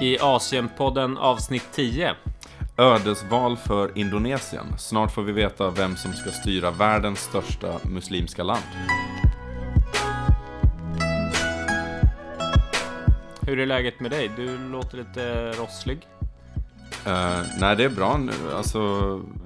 I 0.00 0.18
Asienpodden 0.20 1.18
avsnitt 1.18 1.68
10. 1.72 2.14
Ödesval 2.76 3.56
för 3.56 3.98
Indonesien. 3.98 4.78
Snart 4.78 5.12
får 5.12 5.22
vi 5.22 5.32
veta 5.32 5.70
vem 5.70 5.96
som 5.96 6.12
ska 6.12 6.30
styra 6.30 6.70
världens 6.70 7.20
största 7.20 7.80
muslimska 7.84 8.42
land. 8.42 8.62
Hur 13.40 13.58
är 13.58 13.66
läget 13.66 14.00
med 14.00 14.10
dig? 14.10 14.30
Du 14.36 14.58
låter 14.58 14.98
lite 14.98 15.52
rosslig. 15.52 16.08
Uh, 17.06 17.42
nej, 17.60 17.76
det 17.76 17.84
är 17.84 17.88
bra 17.88 18.18
nu. 18.18 18.54
Alltså, 18.54 18.80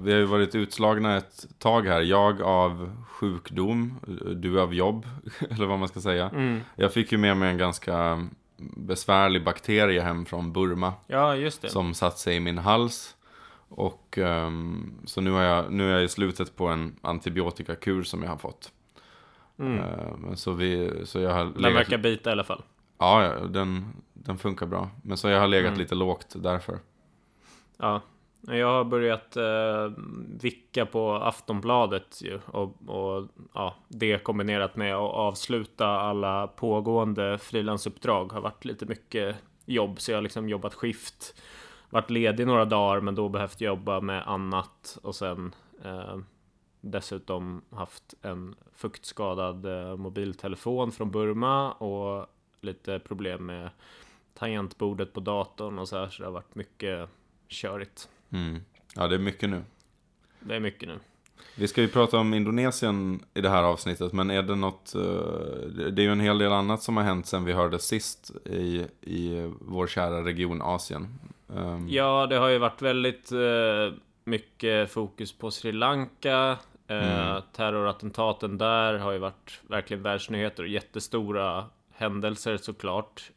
vi 0.01 0.11
har 0.11 0.19
ju 0.19 0.25
varit 0.25 0.55
utslagna 0.55 1.17
ett 1.17 1.45
tag 1.59 1.87
här. 1.87 2.01
Jag 2.01 2.41
av 2.41 2.91
sjukdom, 3.07 3.99
du 4.35 4.61
av 4.61 4.73
jobb, 4.73 5.05
eller 5.49 5.65
vad 5.65 5.79
man 5.79 5.87
ska 5.87 6.01
säga. 6.01 6.29
Mm. 6.29 6.61
Jag 6.75 6.93
fick 6.93 7.11
ju 7.11 7.17
med 7.17 7.37
mig 7.37 7.49
en 7.49 7.57
ganska 7.57 8.27
besvärlig 8.57 9.43
bakterie 9.43 10.01
hem 10.01 10.25
från 10.25 10.53
Burma. 10.53 10.93
Ja, 11.07 11.35
just 11.35 11.61
det. 11.61 11.69
Som 11.69 11.93
satt 11.93 12.17
sig 12.19 12.35
i 12.35 12.39
min 12.39 12.57
hals. 12.57 13.15
Och 13.69 14.17
um, 14.17 14.93
så 15.05 15.21
nu, 15.21 15.31
har 15.31 15.41
jag, 15.41 15.71
nu 15.71 15.89
är 15.89 15.93
jag 15.93 16.03
i 16.03 16.07
slutet 16.07 16.55
på 16.55 16.67
en 16.67 16.95
antibiotikakur 17.01 18.03
som 18.03 18.23
jag 18.23 18.29
har 18.29 18.37
fått. 18.37 18.71
Mm. 19.59 19.79
Uh, 19.79 20.35
så, 20.35 20.51
vi, 20.51 20.91
så 21.05 21.19
jag 21.19 21.33
har 21.33 21.45
Den 21.45 21.53
legat... 21.53 21.77
verkar 21.77 21.97
bita 21.97 22.29
i 22.29 22.33
alla 22.33 22.43
fall. 22.43 22.63
Ja, 22.97 23.23
ja 23.23 23.39
den, 23.47 23.85
den 24.13 24.37
funkar 24.37 24.65
bra. 24.65 24.89
Men 25.03 25.17
så 25.17 25.29
jag 25.29 25.39
har 25.39 25.47
legat 25.47 25.67
Mm. 25.67 25.79
lite 25.79 25.95
lågt 25.95 26.35
därför. 26.35 26.79
Ja. 27.77 28.01
Jag 28.47 28.67
har 28.67 28.83
börjat 28.83 29.37
eh, 29.37 29.91
vicka 30.41 30.85
på 30.85 31.13
Aftonbladet 31.13 32.21
ju, 32.21 32.39
och, 32.45 32.89
och 32.89 33.27
ja, 33.53 33.75
det 33.87 34.23
kombinerat 34.23 34.75
med 34.75 34.95
att 34.95 35.13
avsluta 35.13 35.87
alla 35.87 36.47
pågående 36.47 37.37
frilansuppdrag 37.37 38.31
har 38.31 38.41
varit 38.41 38.65
lite 38.65 38.85
mycket 38.85 39.35
jobb. 39.65 40.01
Så 40.01 40.11
jag 40.11 40.17
har 40.17 40.21
liksom 40.21 40.49
jobbat 40.49 40.73
skift, 40.73 41.41
varit 41.89 42.09
ledig 42.09 42.47
några 42.47 42.65
dagar 42.65 43.01
men 43.01 43.15
då 43.15 43.29
behövt 43.29 43.61
jobba 43.61 44.01
med 44.01 44.27
annat 44.27 44.97
och 45.03 45.15
sen 45.15 45.55
eh, 45.83 46.17
dessutom 46.81 47.61
haft 47.69 48.13
en 48.21 48.55
fuktskadad 48.73 49.65
eh, 49.65 49.97
mobiltelefon 49.97 50.91
från 50.91 51.11
Burma 51.11 51.71
och 51.71 52.27
lite 52.61 52.99
problem 52.99 53.45
med 53.45 53.69
tangentbordet 54.33 55.13
på 55.13 55.19
datorn 55.19 55.79
och 55.79 55.87
så 55.87 55.97
här. 55.97 56.09
Så 56.09 56.21
det 56.21 56.27
har 56.27 56.33
varit 56.33 56.55
mycket 56.55 57.09
körigt. 57.47 58.09
Mm. 58.31 58.61
Ja, 58.95 59.07
det 59.07 59.15
är 59.15 59.19
mycket 59.19 59.49
nu. 59.49 59.63
Det 60.39 60.55
är 60.55 60.59
mycket 60.59 60.87
nu. 60.89 60.99
Vi 61.57 61.67
ska 61.67 61.81
ju 61.81 61.87
prata 61.87 62.17
om 62.17 62.33
Indonesien 62.33 63.23
i 63.33 63.41
det 63.41 63.49
här 63.49 63.63
avsnittet, 63.63 64.13
men 64.13 64.29
är 64.31 64.41
det 64.43 64.55
något... 64.55 64.95
eh, 64.95 65.01
Det 65.91 66.01
är 66.01 66.05
ju 66.05 66.11
en 66.11 66.19
hel 66.19 66.37
del 66.37 66.51
annat 66.51 66.81
som 66.83 66.97
har 66.97 67.03
hänt 67.03 67.27
sen 67.27 67.45
vi 67.45 67.53
hörde 67.53 67.79
sist 67.79 68.31
i, 68.45 68.85
i 69.01 69.51
vår 69.61 69.87
kära 69.87 70.25
region 70.25 70.61
Asien. 70.61 71.07
Ehm, 71.55 71.89
Ja, 71.89 72.27
det 72.27 72.35
har 72.35 72.47
ju 72.47 72.57
varit 72.57 72.81
väldigt 72.81 73.31
eh, 73.31 73.93
mycket 74.23 74.91
fokus 74.91 75.33
på 75.37 75.51
Sri 75.51 75.71
Lanka. 75.71 76.57
Eh, 76.87 76.95
Mm. 76.97 77.41
Terrorattentaten 77.55 78.57
där 78.57 78.93
har 78.97 79.11
ju 79.11 79.17
varit 79.17 79.61
verkligen 79.67 80.03
världsnyheter 80.03 80.63
och 80.63 80.69
jättestora 80.69 81.65
händelser 81.93 82.57
såklart. 82.57 83.31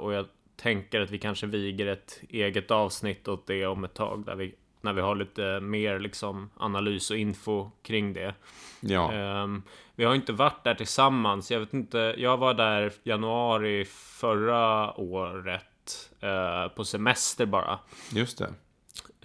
Och 0.00 0.12
jag 0.12 0.26
tänker 0.56 1.00
att 1.00 1.10
vi 1.10 1.18
kanske 1.18 1.46
viger 1.46 1.86
ett 1.86 2.20
eget 2.28 2.70
avsnitt 2.70 3.28
åt 3.28 3.46
det 3.46 3.66
om 3.66 3.84
ett 3.84 3.94
tag 3.94 4.24
där 4.26 4.34
vi 4.34 4.54
när 4.84 4.92
vi 4.92 5.00
har 5.00 5.14
lite 5.14 5.60
mer 5.60 5.98
liksom 5.98 6.50
analys 6.56 7.10
och 7.10 7.16
info 7.16 7.70
kring 7.82 8.12
det. 8.12 8.34
ja. 8.80 9.12
Ehm, 9.12 9.62
vi 9.94 10.04
har 10.04 10.14
inte 10.14 10.32
varit 10.32 10.64
där 10.64 10.74
tillsammans. 10.74 11.50
Jag 11.50 11.60
vet 11.60 11.74
inte. 11.74 12.14
Jag 12.18 12.36
var 12.36 12.54
där 12.54 12.92
januari 13.02 13.84
förra 13.84 14.94
året 15.00 16.10
eh, 16.20 16.68
på 16.68 16.84
semester 16.84 17.46
bara. 17.46 17.78
just 18.12 18.38
det. 18.38 18.48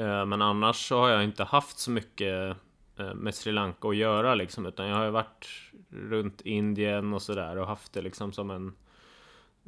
Eh, 0.03 0.25
men 0.25 0.41
annars 0.41 0.87
så 0.87 0.99
har 0.99 1.09
jag 1.09 1.23
inte 1.23 1.43
haft 1.43 1.79
så 1.79 1.91
mycket 1.91 2.57
eh, 2.97 3.13
med 3.13 3.35
Sri 3.35 3.51
Lanka 3.51 3.87
att 3.87 3.95
göra 3.95 4.35
liksom. 4.35 4.65
Utan 4.65 4.87
jag 4.87 4.95
har 4.95 5.05
ju 5.05 5.11
varit 5.11 5.47
runt 5.89 6.41
Indien 6.41 7.13
och 7.13 7.21
sådär 7.21 7.57
och 7.57 7.67
haft 7.67 7.93
det 7.93 8.01
liksom 8.01 8.33
som 8.33 8.51
en 8.51 8.73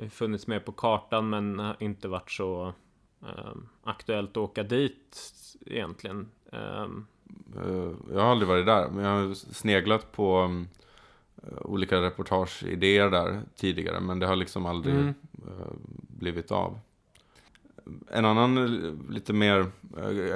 funnits 0.09 0.47
med 0.47 0.65
på 0.65 0.71
kartan 0.71 1.29
men 1.29 1.59
har 1.59 1.75
inte 1.79 2.07
varit 2.07 2.31
så 2.31 2.73
eh, 3.21 3.53
aktuellt 3.83 4.29
att 4.31 4.37
åka 4.37 4.63
dit 4.63 5.17
egentligen. 5.65 6.27
Eh, 6.51 6.85
Jag 8.13 8.21
har 8.21 8.31
aldrig 8.31 8.47
varit 8.49 8.65
där, 8.65 8.89
men 8.89 9.05
jag 9.05 9.11
har 9.27 9.33
sneglat 9.33 10.11
på 10.11 10.39
um, 10.41 10.67
olika 11.61 12.01
reportageidéer 12.01 13.09
där 13.09 13.41
tidigare, 13.55 13.99
men 13.99 14.19
det 14.19 14.27
har 14.27 14.35
liksom 14.35 14.65
aldrig 14.65 14.95
Mm. 14.95 15.13
eh, 15.47 15.73
blivit 16.19 16.51
av. 16.51 16.79
En 18.11 18.25
annan 18.25 18.57
eh, 18.57 19.11
lite 19.13 19.33
mer 19.33 19.71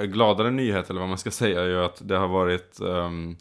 gladare 0.06 0.50
nyhet, 0.50 0.90
eller 0.90 1.00
vad 1.00 1.08
man 1.08 1.18
ska 1.18 1.30
säga, 1.30 1.62
är 1.62 1.66
ju 1.68 1.84
att 1.84 2.08
det 2.08 2.16
har 2.16 2.28
varit 2.28 2.80
um, 2.80 3.36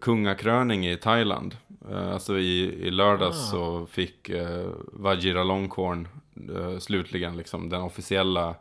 kungakröning 0.00 0.86
i 0.86 0.96
Thailand. 0.96 1.56
Eh, 1.90 2.12
alltså 2.12 2.38
i, 2.38 2.62
i 2.86 2.90
lördags 2.90 3.36
Ah. 3.36 3.50
så 3.50 3.86
fick 3.86 4.30
uh, 4.30 4.66
Vajiralongkorn 4.92 6.08
uh, 6.50 6.78
slutligen 6.78 7.36
liksom 7.36 7.68
den 7.68 7.82
officiella 7.82 8.54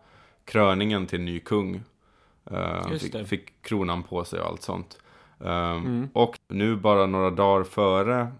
kröningen 0.46 1.08
till 1.08 1.22
ny 1.22 1.40
kung. 1.40 1.81
Eh, 2.52 2.88
fick, 2.90 3.28
fick 3.28 3.62
kronan 3.62 4.03
på 4.03 4.25
sig 4.25 4.40
och 4.40 4.47
allt 4.47 4.62
sånt. 4.62 4.97
Um, 5.40 5.50
Mm. 5.86 6.09
Och 6.13 6.40
nu 6.47 6.75
bara 6.75 7.06
några 7.06 7.30
dagar 7.30 7.63
före 7.63 8.31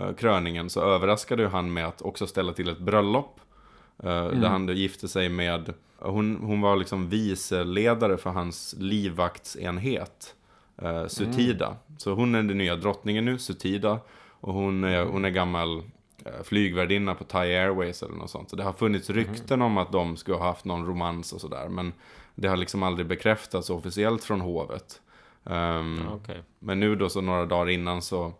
eh, 0.00 0.12
kröningen 0.14 0.70
så 0.70 0.80
överraskade 0.80 1.48
han 1.48 1.72
med 1.72 1.86
att 1.86 2.02
också 2.02 2.26
ställa 2.26 2.52
till 2.52 2.68
ett 2.68 2.78
bröllop. 2.78 3.40
eh, 4.02 4.10
Mm. 4.26 4.40
Där 4.40 4.48
han 4.48 4.66
då 4.66 4.72
gifte 4.72 5.08
sig 5.08 5.28
med, 5.28 5.74
hon, 5.98 6.36
hon 6.42 6.60
var 6.60 6.76
liksom 6.76 7.08
viceledare 7.08 8.16
för 8.16 8.30
hans 8.30 8.74
livvaktsenhet. 8.78 10.34
Uh, 10.82 11.06
Sutida. 11.06 11.76
Så 11.98 12.14
hon 12.14 12.34
är 12.34 12.42
den 12.42 12.58
nya 12.58 12.76
drottningen 12.76 13.24
nu, 13.24 13.38
Sutida. 13.38 13.98
Och 14.40 14.54
hon 14.54 14.84
är, 14.84 15.04
hon 15.04 15.24
är 15.24 15.30
gammal 15.30 15.78
eh, 16.24 16.42
flygvärdinna 16.44 17.14
på 17.14 17.24
Thai 17.24 17.56
Airways 17.56 18.02
eller 18.02 18.14
något 18.14 18.30
sånt. 18.30 18.50
Så 18.50 18.56
det 18.56 18.62
har 18.62 18.72
funnits 18.72 19.10
rykten 19.10 19.62
om 19.62 19.78
att 19.78 19.92
de 19.92 20.16
skulle 20.16 20.36
ha 20.36 20.44
haft 20.44 20.64
någon 20.64 20.86
romans 20.86 21.32
och 21.32 21.40
sådär. 21.40 21.68
Men 21.68 21.92
det 22.34 22.48
har 22.48 22.56
liksom 22.56 22.82
aldrig 22.82 23.06
bekräftats 23.06 23.70
officiellt 23.70 24.24
från 24.24 24.40
hovet. 24.40 25.00
Ehm, 25.44 26.00
Okej. 26.12 26.42
men 26.58 26.80
nu 26.80 26.96
då 26.96 27.08
så 27.08 27.20
några 27.20 27.46
dagar 27.46 27.70
innan 27.70 28.02
så, 28.02 28.32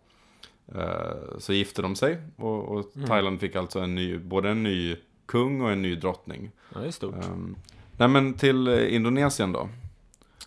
eh, 0.75 1.37
så 1.39 1.53
gifte 1.53 1.81
de 1.81 1.95
sig. 1.95 2.17
Och, 2.35 2.63
och 2.69 2.85
Mm. 2.95 3.07
Thailand 3.07 3.39
fick 3.39 3.55
alltså 3.55 3.79
en 3.79 3.95
ny, 3.95 4.17
både 4.17 4.49
en 4.49 4.63
ny 4.63 4.95
kung 5.25 5.61
och 5.61 5.71
en 5.71 5.81
ny 5.81 5.95
drottning. 5.95 6.51
Ja, 6.73 6.79
det 6.79 6.87
är 6.87 6.91
stort. 6.91 7.15
Um, 7.25 7.55
nej 7.97 8.07
men 8.07 8.33
till 8.33 8.67
eh, 8.67 8.95
Indonesien 8.95 9.51
då. 9.51 9.69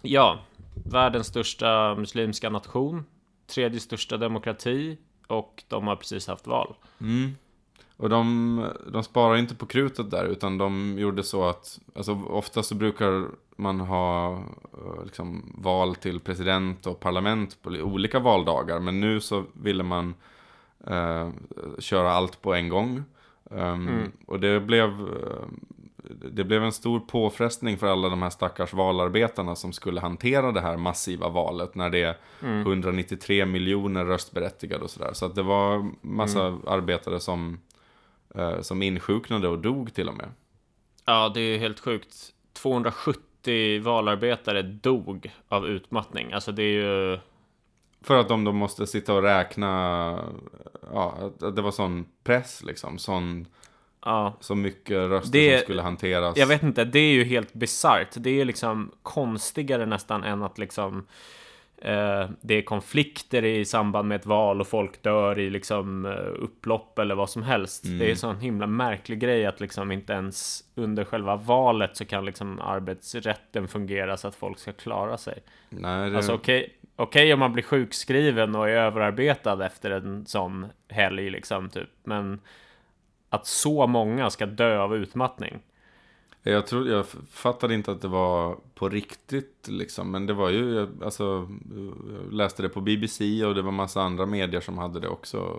Ja, 0.03 0.39
världens 0.85 1.27
största 1.27 1.95
muslimska 1.95 2.51
nation, 2.51 3.05
tredje 3.47 3.81
största 3.81 4.17
demokrati 4.17 4.99
och 5.27 5.65
de 5.69 5.87
har 5.87 5.97
precis 5.97 6.27
haft 6.27 6.47
val. 6.47 6.75
Mm. 7.01 7.31
Och 7.97 8.09
de, 8.09 8.73
de 8.93 9.03
sparar 9.03 9.37
inte 9.37 9.55
på 9.55 9.67
krutet 9.67 10.11
där, 10.11 10.25
utan 10.25 10.59
de 10.59 10.99
gjorde 10.99 11.23
så 11.23 11.49
att, 11.49 11.81
alltså 11.95 12.13
ofta 12.29 12.63
så 12.63 12.75
brukar 12.75 13.29
man 13.57 13.81
ha 13.81 14.33
eh, 14.73 15.05
liksom, 15.05 15.53
val 15.59 15.95
till 15.95 16.21
president 16.21 16.87
och 16.87 17.01
parlament 17.01 17.63
på 17.63 17.71
li- 17.71 17.83
olika 17.83 18.19
valdagar, 18.19 18.81
men 18.81 19.01
nu 19.01 19.21
så 19.21 19.45
ville 19.53 19.83
man 19.83 20.15
eh, 20.87 21.29
köra 21.79 22.11
allt 22.13 22.43
på 22.43 22.55
en 22.55 22.69
gång. 22.69 23.03
Um, 23.51 23.89
Mm. 23.89 24.13
Och 24.27 24.41
det 24.41 24.61
blev, 24.61 24.89
eh, 24.91 25.45
det 26.33 26.45
blev 26.45 26.65
en 26.65 26.73
stor 26.73 27.01
påfrestning 27.01 27.79
för 27.79 27.87
alla 27.87 28.09
de 28.09 28.23
här 28.23 28.31
stackars 28.31 28.73
valarbetarna 28.73 29.57
som 29.57 29.73
skulle 29.73 30.01
hantera 30.01 30.53
det 30.53 30.61
här 30.61 30.77
massiva 30.77 31.29
valet 31.29 31.75
när 31.75 31.91
det 31.91 32.03
är 32.03 32.17
Mm. 32.43 32.61
193 32.61 33.47
miljoner 33.47 34.05
röstberättigade 34.05 34.85
och 34.85 34.91
sådär. 34.91 35.11
Så 35.13 35.27
att 35.27 35.35
det 35.35 35.43
var 35.43 35.91
massa 36.01 36.47
Mm. 36.47 36.61
arbetare 36.67 37.21
som, 37.21 37.61
eh, 38.35 38.61
som 38.61 38.83
insjuknade 38.83 39.49
och 39.49 39.59
dog 39.59 39.95
till 39.95 40.09
och 40.09 40.15
med. 40.17 40.29
Ja, 41.05 41.29
det 41.35 41.41
är 41.41 41.59
helt 41.59 41.81
sjukt. 41.81 42.15
270 42.53 43.81
valarbetare 43.83 44.63
dog 44.63 45.33
av 45.49 45.67
utmattning. 45.67 46.33
Alltså 46.33 46.53
det 46.53 46.63
är 46.63 46.73
ju... 47.13 47.19
För 48.03 48.17
att 48.19 48.29
de 48.29 48.45
då 48.45 48.53
måste 48.53 48.87
sitta 48.87 49.15
och 49.15 49.23
räkna, 49.23 49.69
ja, 50.93 51.31
det 51.57 51.63
var 51.63 51.71
sån 51.71 52.05
press 52.25 52.63
liksom. 52.65 52.99
Sån, 52.99 53.47
Ja, 54.05 54.37
så 54.41 54.55
mycket 54.55 54.97
röster 54.97 55.33
Det- 55.33 55.59
som 55.59 55.65
skulle 55.65 55.83
hanteras. 55.83 56.37
jag 56.37 56.47
vet 56.47 56.63
inte. 56.63 56.85
Det 56.85 56.99
är 56.99 57.13
ju 57.13 57.25
helt 57.25 57.53
bisarrt. 57.55 58.09
Det 58.17 58.41
är 58.41 58.45
liksom 58.45 58.91
konstigare 59.03 59.87
nästan 59.87 60.25
än 60.25 60.43
att 60.43 60.59
liksom... 60.59 61.07
Eh, 61.79 62.29
det 62.41 62.55
är 62.55 62.63
konflikter 62.63 63.45
i 63.45 63.65
samband 63.65 64.09
med 64.09 64.17
ett 64.21 64.27
val 64.27 64.61
och 64.61 64.67
folk 64.67 65.03
dör 65.03 65.39
i 65.39 65.51
liksom 65.51 66.07
eh, 66.07 66.43
upplopp 66.45 66.99
eller 66.99 67.15
vad 67.15 67.31
som 67.31 67.43
helst. 67.43 67.85
Mm. 67.85 67.99
Det 67.99 68.07
är 68.07 68.11
en 68.11 68.17
sån 68.17 68.41
himla 68.41 68.67
märklig 68.67 69.21
grej 69.21 69.47
att 69.47 69.61
liksom 69.61 69.93
inte 69.93 70.13
ens 70.13 70.65
under 70.75 71.05
själva 71.05 71.37
valet 71.37 71.97
så 71.97 72.05
kan 72.05 72.25
liksom 72.25 72.61
arbetsrätten 72.61 73.69
fungera 73.69 74.17
så 74.17 74.29
att 74.29 74.35
folk 74.35 74.59
ska 74.59 74.73
klara 74.73 75.17
sig. 75.19 75.39
Nej, 75.69 76.11
det, 76.11 76.17
Alltså 76.17 76.33
okej, 76.35 76.75
okej 76.97 77.33
om 77.33 77.39
man 77.41 77.53
blir 77.53 77.65
sjukskriven 77.65 78.55
och 78.55 78.69
är 78.69 78.73
överarbetad 78.77 79.67
efter 79.67 79.91
en 79.91 80.27
sån 80.27 80.67
helg 80.89 81.31
liksom 81.31 81.69
typ. 81.71 81.91
Men 82.05 82.41
att 83.35 83.47
så 83.47 83.87
många 83.87 84.31
ska 84.31 84.47
dö 84.47 84.79
av 84.79 84.97
utmattning. 84.97 85.63
Jag, 86.43 86.67
tror, 86.67 86.89
jag 86.89 87.07
fattade 87.31 87.75
inte 87.75 87.93
att 87.93 88.01
det 88.01 88.09
var 88.09 88.57
på 88.75 88.89
riktigt 88.89 89.69
liksom. 89.69 90.11
Men 90.11 90.27
det 90.27 90.33
var 90.33 90.51
ju, 90.51 90.89
alltså, 91.05 91.49
jag 92.25 92.33
läste 92.33 92.63
det 92.63 92.69
på 92.69 92.81
BBC 92.81 93.45
och 93.45 93.55
det 93.55 93.63
var 93.63 93.73
massa 93.73 94.03
andra 94.03 94.27
medier 94.27 94.61
som 94.61 94.79
hade 94.79 95.01
det 95.01 95.09
också. 95.09 95.57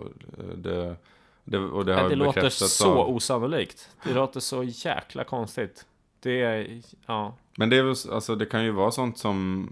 Det, 0.54 0.96
det, 1.44 1.58
och 1.58 1.84
det, 1.84 1.94
har 1.94 2.08
det 2.08 2.16
låter 2.16 2.48
så 2.48 2.92
av... 2.92 3.08
osannolikt. 3.08 3.90
Det 4.04 4.14
låter 4.14 4.40
så 4.40 4.62
jäkla 4.62 5.24
konstigt. 5.24 5.86
Det 6.20 6.42
är, 6.42 6.82
ja. 7.06 7.34
Men 7.56 7.70
det, 7.70 7.76
är 7.76 8.12
alltså, 8.14 8.34
det 8.34 8.46
kan 8.46 8.64
ju 8.64 8.70
vara 8.70 8.90
sånt 8.90 9.18
som, 9.18 9.68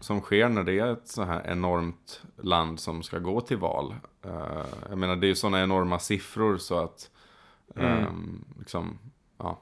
som 0.00 0.20
sker 0.20 0.48
när 0.48 0.64
det 0.64 0.78
är 0.78 0.92
ett 0.92 1.08
så 1.08 1.22
här 1.22 1.46
enormt 1.46 2.22
land 2.36 2.80
som 2.80 3.02
ska 3.02 3.18
gå 3.18 3.40
till 3.40 3.56
val. 3.56 3.94
Uh, 4.26 4.64
jag 4.88 4.98
menar, 4.98 5.16
det 5.16 5.26
är 5.26 5.28
ju 5.28 5.34
sådana 5.34 5.62
enorma 5.62 5.98
siffror 5.98 6.58
så 6.58 6.78
att, 6.78 7.10
mm. 7.80 8.06
um, 8.06 8.44
liksom, 8.58 8.98
ja. 9.38 9.58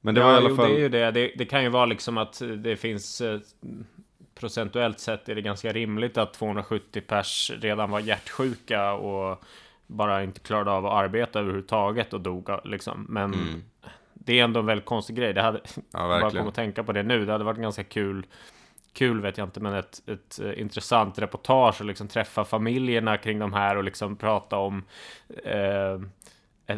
Men 0.00 0.14
det 0.14 0.20
ja, 0.20 0.26
var 0.26 0.34
i 0.34 0.36
alla 0.36 0.48
jo, 0.48 0.56
fall... 0.56 0.68
det 0.68 0.74
är 0.74 0.78
ju 0.78 0.88
det. 0.88 1.10
det. 1.10 1.32
det. 1.36 1.44
kan 1.44 1.62
ju 1.62 1.68
vara 1.68 1.86
liksom 1.86 2.18
att 2.18 2.42
det 2.56 2.76
finns 2.76 3.20
eh, 3.20 3.40
procentuellt 4.34 5.00
sett 5.00 5.28
är 5.28 5.34
det 5.34 5.42
ganska 5.42 5.72
rimligt 5.72 6.18
att 6.18 6.34
270 6.34 7.00
pers 7.06 7.50
redan 7.60 7.90
var 7.90 8.00
hjärtsjuka 8.00 8.92
och 8.92 9.44
bara 9.86 10.22
inte 10.22 10.40
klarade 10.40 10.70
av 10.70 10.86
att 10.86 10.92
arbeta 10.92 11.40
överhuvudtaget 11.40 12.12
och 12.12 12.20
dog 12.20 12.50
liksom. 12.64 13.06
Men 13.08 13.34
mm. 13.34 13.62
det 14.14 14.38
är 14.38 14.44
ändå 14.44 14.60
en 14.60 14.66
väldigt 14.66 14.86
konstig 14.86 15.16
grej. 15.16 15.32
Det 15.32 15.42
hade 15.42 15.60
ja, 15.74 16.20
bara 16.20 16.30
kom 16.30 16.48
att 16.48 16.54
tänka 16.54 16.84
på 16.84 16.92
det 16.92 17.02
nu. 17.02 17.26
Det 17.26 17.32
hade 17.32 17.44
varit 17.44 17.58
ganska 17.58 17.84
kul. 17.84 18.26
Kul 18.92 19.20
vet 19.20 19.38
jag 19.38 19.46
inte, 19.46 19.60
men 19.60 19.74
ett, 19.74 20.02
ett 20.06 20.40
uh, 20.42 20.60
intressant 20.60 21.18
reportage 21.18 21.80
och 21.80 21.86
liksom 21.86 22.08
träffa 22.08 22.44
familjerna 22.44 23.16
kring 23.16 23.38
de 23.38 23.52
här 23.52 23.76
och 23.76 23.84
liksom 23.84 24.16
prata 24.16 24.56
om 24.56 24.84
uh, 25.46 26.00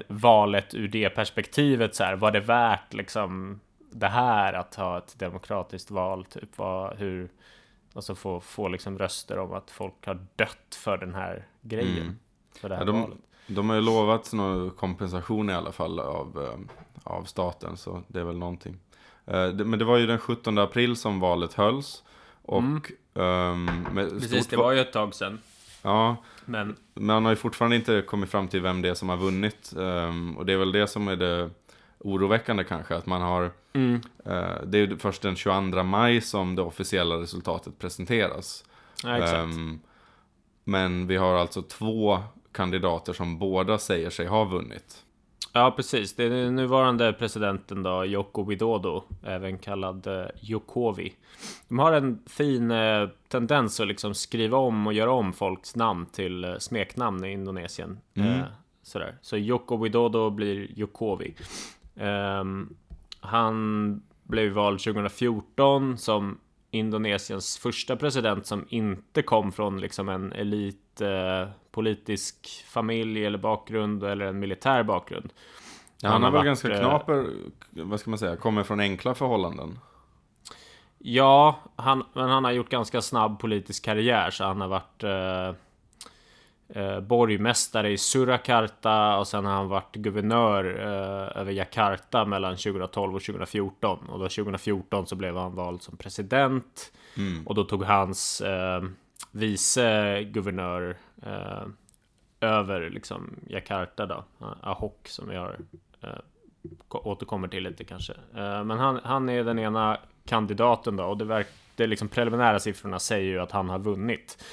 valet 0.09 0.75
ur 0.75 0.89
det 0.89 1.11
perspektivet. 1.11 1.95
Så 1.95 2.05
här, 2.05 2.17
var 2.17 2.31
det 2.31 2.41
värt 2.41 2.95
liksom 2.95 3.61
det 3.91 4.09
här 4.09 4.53
att 4.53 4.75
ha 4.75 4.99
ett 4.99 5.19
demokratiskt 5.19 5.91
val? 5.91 6.25
Typ 6.25 6.59
vad, 6.59 6.97
hur, 6.97 7.29
alltså 7.95 8.15
få, 8.15 8.41
få 8.41 8.69
liksom 8.69 8.99
röster 8.99 9.39
om 9.39 9.53
att 9.53 9.71
folk 9.71 10.07
har 10.07 10.27
dött 10.37 10.75
för 10.75 10.97
den 10.97 11.15
här 11.15 11.47
grejen. 11.61 12.03
Mm. 12.03 12.19
För 12.61 12.69
det 12.69 12.75
här 12.75 12.83
ja, 12.83 12.87
de, 12.87 13.01
valet. 13.01 13.19
De 13.47 13.69
har 13.69 13.77
ju 13.77 13.83
lovat 13.83 14.33
någon 14.33 14.71
kompensation 14.71 15.51
i 15.51 15.55
alla 15.55 15.73
fall 15.73 16.01
av, 16.01 16.43
eh, 16.43 16.75
av 17.13 17.25
staten, 17.25 17.77
så 17.77 18.03
det 18.09 18.21
är 18.21 18.25
väl 18.25 18.39
någonting. 18.39 18.77
Eh, 19.27 19.55
men 19.55 19.79
det 19.79 19.85
var 19.85 19.99
ju 19.99 20.07
den 20.07 20.19
17 20.19 20.59
april 20.59 20.97
som 20.97 21.21
valet 21.21 21.55
hölls. 21.55 22.03
Och 22.43 22.59
mm. 22.59 22.83
um, 23.15 24.21
Precis, 24.21 24.47
det 24.47 24.57
var 24.57 24.73
ju 24.73 24.81
ett 24.81 24.93
tag 24.93 25.15
sedan. 25.15 25.41
Ja, 25.83 26.17
men... 26.45 26.77
man 26.95 27.25
har 27.25 27.33
ju 27.33 27.37
fortfarande 27.37 27.77
inte 27.77 28.03
kommit 28.03 28.31
fram 28.31 28.49
till 28.49 28.61
vem 28.61 28.83
det 28.83 28.89
är 28.89 28.95
som 28.95 29.09
har 29.09 29.17
vunnit. 29.17 29.73
Um, 29.77 30.39
och 30.39 30.47
det 30.47 30.53
är 30.53 30.57
väl 30.57 30.73
det 30.73 30.87
som 30.87 31.09
är 31.09 31.17
det 31.17 31.51
oroväckande 31.99 32.65
kanske. 32.65 32.95
Att 32.95 33.07
man 33.07 33.23
har... 33.23 33.51
Mm. 33.73 33.95
Uh, 34.27 34.63
det 34.67 34.79
är 34.79 34.97
först 34.99 35.23
den 35.23 35.37
22 35.37 35.83
maj 35.83 36.21
som 36.21 36.55
det 36.55 36.63
officiella 36.63 37.15
resultatet 37.15 37.79
presenteras. 37.79 38.65
Ja, 39.05 39.43
um, 39.43 39.81
men 40.65 41.07
vi 41.07 41.17
har 41.17 41.35
alltså 41.35 41.63
två 41.63 42.19
kandidater 42.53 43.13
som 43.13 43.39
båda 43.39 43.79
säger 43.79 44.11
sig 44.11 44.27
ha 44.27 44.45
vunnit. 44.45 45.05
Ja, 45.53 45.73
precis. 45.77 46.15
Det 46.15 46.25
är 46.25 46.31
den 46.31 46.57
nuvarande 46.57 47.13
presidenten 47.13 47.83
då, 47.83 48.05
Joko 48.05 48.45
Widodo, 48.45 49.05
även 49.23 49.59
kallad 49.59 50.07
eh, 50.07 50.27
Jokowi. 50.41 51.13
De 51.69 51.79
har 51.79 51.93
en 51.93 52.23
fin 52.27 52.71
eh, 52.71 53.09
tendens 53.29 53.81
att 53.81 53.89
liksom 53.89 54.15
skriva 54.15 54.59
om 54.59 54.87
och 54.87 54.93
göra 54.93 55.11
om 55.13 55.33
folks 55.33 55.77
namn 55.77 56.07
till 56.07 56.45
eh, 56.45 56.59
smeknamn 56.59 57.25
i 57.25 57.33
Indonesien. 57.33 57.99
Mm. 58.15 58.29
Eh, 58.29 58.45
sådär. 58.83 59.19
Så 59.23 59.37
Joko 59.37 59.77
Widodo 59.77 60.31
blir 60.31 60.69
Jokowi. 60.77 61.35
Ehm, 61.97 62.77
han 63.21 64.03
blev 64.23 64.53
vald 64.53 64.81
2014 64.81 65.99
som 65.99 66.39
Indonesiens 66.71 67.59
första 67.59 67.97
president 67.97 68.47
som 68.47 68.67
inte 68.69 69.23
kom 69.23 69.53
från 69.53 69.81
liksom 69.81 70.09
en 70.09 70.33
elit 70.33 70.82
politisk 71.71 72.65
familj 72.67 73.27
eller 73.27 73.39
bakgrund 73.39 74.05
eller 74.05 74.27
en 74.27 74.39
militär 74.39 74.83
bakgrund. 74.83 75.33
Ja, 76.01 76.09
han, 76.09 76.13
han 76.13 76.23
har 76.23 76.31
väl 76.31 76.39
varit, 76.39 76.47
ganska 76.47 76.71
eh, 76.71 76.79
knaper, 76.79 77.27
vad 77.71 78.01
ska 78.01 78.11
man 78.11 78.19
säga, 78.19 78.37
kommer 78.37 78.63
från 78.63 78.81
enkla 78.81 79.15
förhållanden. 79.15 79.79
Ja, 80.99 81.59
han, 81.77 82.05
men 82.13 82.29
han 82.29 82.45
har 82.45 82.53
gjort 82.53 82.69
ganska 82.69 83.03
snabb 83.03 83.41
politisk 83.41 83.85
karriär 83.85 84.31
så 84.31 84.45
han 84.45 84.61
har 84.61 84.69
varit 84.69 85.05
eh, 85.05 85.55
eh, 86.83 87.01
borgmästare 87.01 87.91
i 87.91 87.99
Surakarta 87.99 89.19
och 89.19 89.29
sen 89.29 89.45
har 89.45 89.53
han 89.53 89.69
varit 89.69 89.97
guvernör 89.97 90.65
eh, 90.65 91.41
över 91.41 91.53
Jakarta 91.53 92.25
mellan 92.25 92.57
2012 92.57 93.15
och 93.15 93.23
2014. 93.23 93.99
Och 94.09 94.19
då 94.19 94.25
2014 94.25 95.07
så 95.07 95.17
blev 95.17 95.37
han 95.37 95.55
vald 95.55 95.83
som 95.83 95.97
president. 95.97 96.93
Mm. 97.17 97.47
Och 97.47 97.55
då 97.55 97.65
tog 97.65 97.85
hans 97.85 98.41
eh, 98.41 98.83
vice 99.33 100.23
guvernör 100.23 100.97
eh, 101.23 101.67
över 102.41 102.91
liksom 102.91 103.37
Jakarta 103.47 104.07
då. 104.07 104.25
Ahok 104.61 105.09
som 105.09 105.29
vi 105.29 105.37
har 105.37 105.59
eh, 106.01 106.19
återkommer 106.89 107.49
till 107.49 107.63
lite 107.63 107.85
kanske. 107.85 108.13
Eh, 108.13 108.65
men 108.65 108.71
han, 108.71 109.01
han 109.05 109.29
är 109.29 109.45
den 109.45 109.59
ena 109.59 109.99
kandidaten 110.25 110.97
då 110.97 111.05
och 111.05 111.19
det, 111.19 111.25
verk, 111.25 111.47
det 111.77 111.87
liksom 111.87 112.09
preliminära 112.09 112.61
siffrorna 112.61 112.99
säger 112.99 113.31
ju 113.33 113.39
att 113.41 113.53
han 113.53 113.69
har 113.69 113.79
vunnit. 113.79 114.45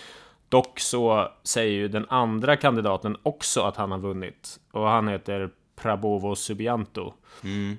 Dock 0.49 0.79
så 0.79 1.31
säger 1.43 1.71
ju 1.71 1.87
den 1.87 2.05
andra 2.09 2.55
kandidaten 2.55 3.17
också 3.23 3.61
att 3.61 3.75
han 3.75 3.91
har 3.91 3.99
vunnit. 3.99 4.59
Och 4.71 4.87
han 4.87 5.07
heter 5.07 5.49
Prabowo 5.75 6.35
Subianto. 6.35 7.13
Mm. 7.43 7.77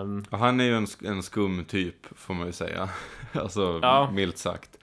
Um, 0.00 0.24
och 0.30 0.38
han 0.38 0.60
är 0.60 0.64
ju 0.64 0.76
en, 0.76 0.86
en 1.04 1.22
skum 1.22 1.64
typ, 1.64 2.18
får 2.18 2.34
man 2.34 2.46
ju 2.46 2.52
säga. 2.52 2.88
alltså, 3.32 3.78
ja. 3.82 4.10
milt 4.12 4.38
sagt. 4.38 4.78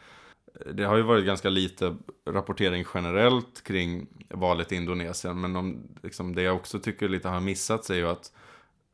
Det 0.74 0.84
har 0.84 0.98
ju 0.98 1.02
varit 1.02 1.26
ganska 1.26 1.50
lite 1.50 1.96
rapportering 2.26 2.86
generellt 2.94 3.64
kring 3.64 4.08
valet 4.30 4.72
i 4.72 4.76
Indonesien. 4.76 5.42
Men 5.42 5.56
om, 5.56 5.84
liksom, 6.04 6.36
det 6.36 6.42
jag 6.42 6.56
också 6.56 6.80
tycker 6.80 7.10
lite 7.10 7.30
har 7.30 7.40
missats 7.40 7.90
är 7.90 7.96
ju 7.96 8.08
att, 8.08 8.32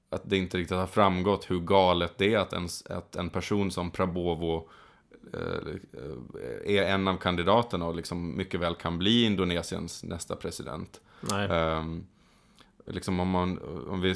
att 0.10 0.30
det 0.30 0.38
inte 0.38 0.58
riktigt 0.58 0.78
har 0.78 0.88
framgått 0.88 1.52
hur 1.52 1.60
galet 1.60 2.14
det 2.18 2.34
är 2.34 2.38
att 2.38 2.54
en, 2.54 2.68
att 2.90 3.16
en 3.16 3.30
person 3.30 3.72
som 3.72 3.92
Prabowo 3.92 4.70
Eh, 5.34 6.78
är 6.78 6.84
en 6.84 7.08
av 7.08 7.18
kandidaterna 7.18 7.86
och 7.86 7.96
liksom 7.96 8.38
mycket 8.38 8.60
väl 8.60 8.76
kan 8.76 8.98
bli 8.98 9.24
Indonesiens 9.24 10.04
nästa 10.04 10.36
president. 10.36 11.02
Um, 11.50 12.08
liksom 12.86 13.20
om, 13.20 13.30
man, 13.30 13.60
om 13.90 14.02
vi 14.02 14.16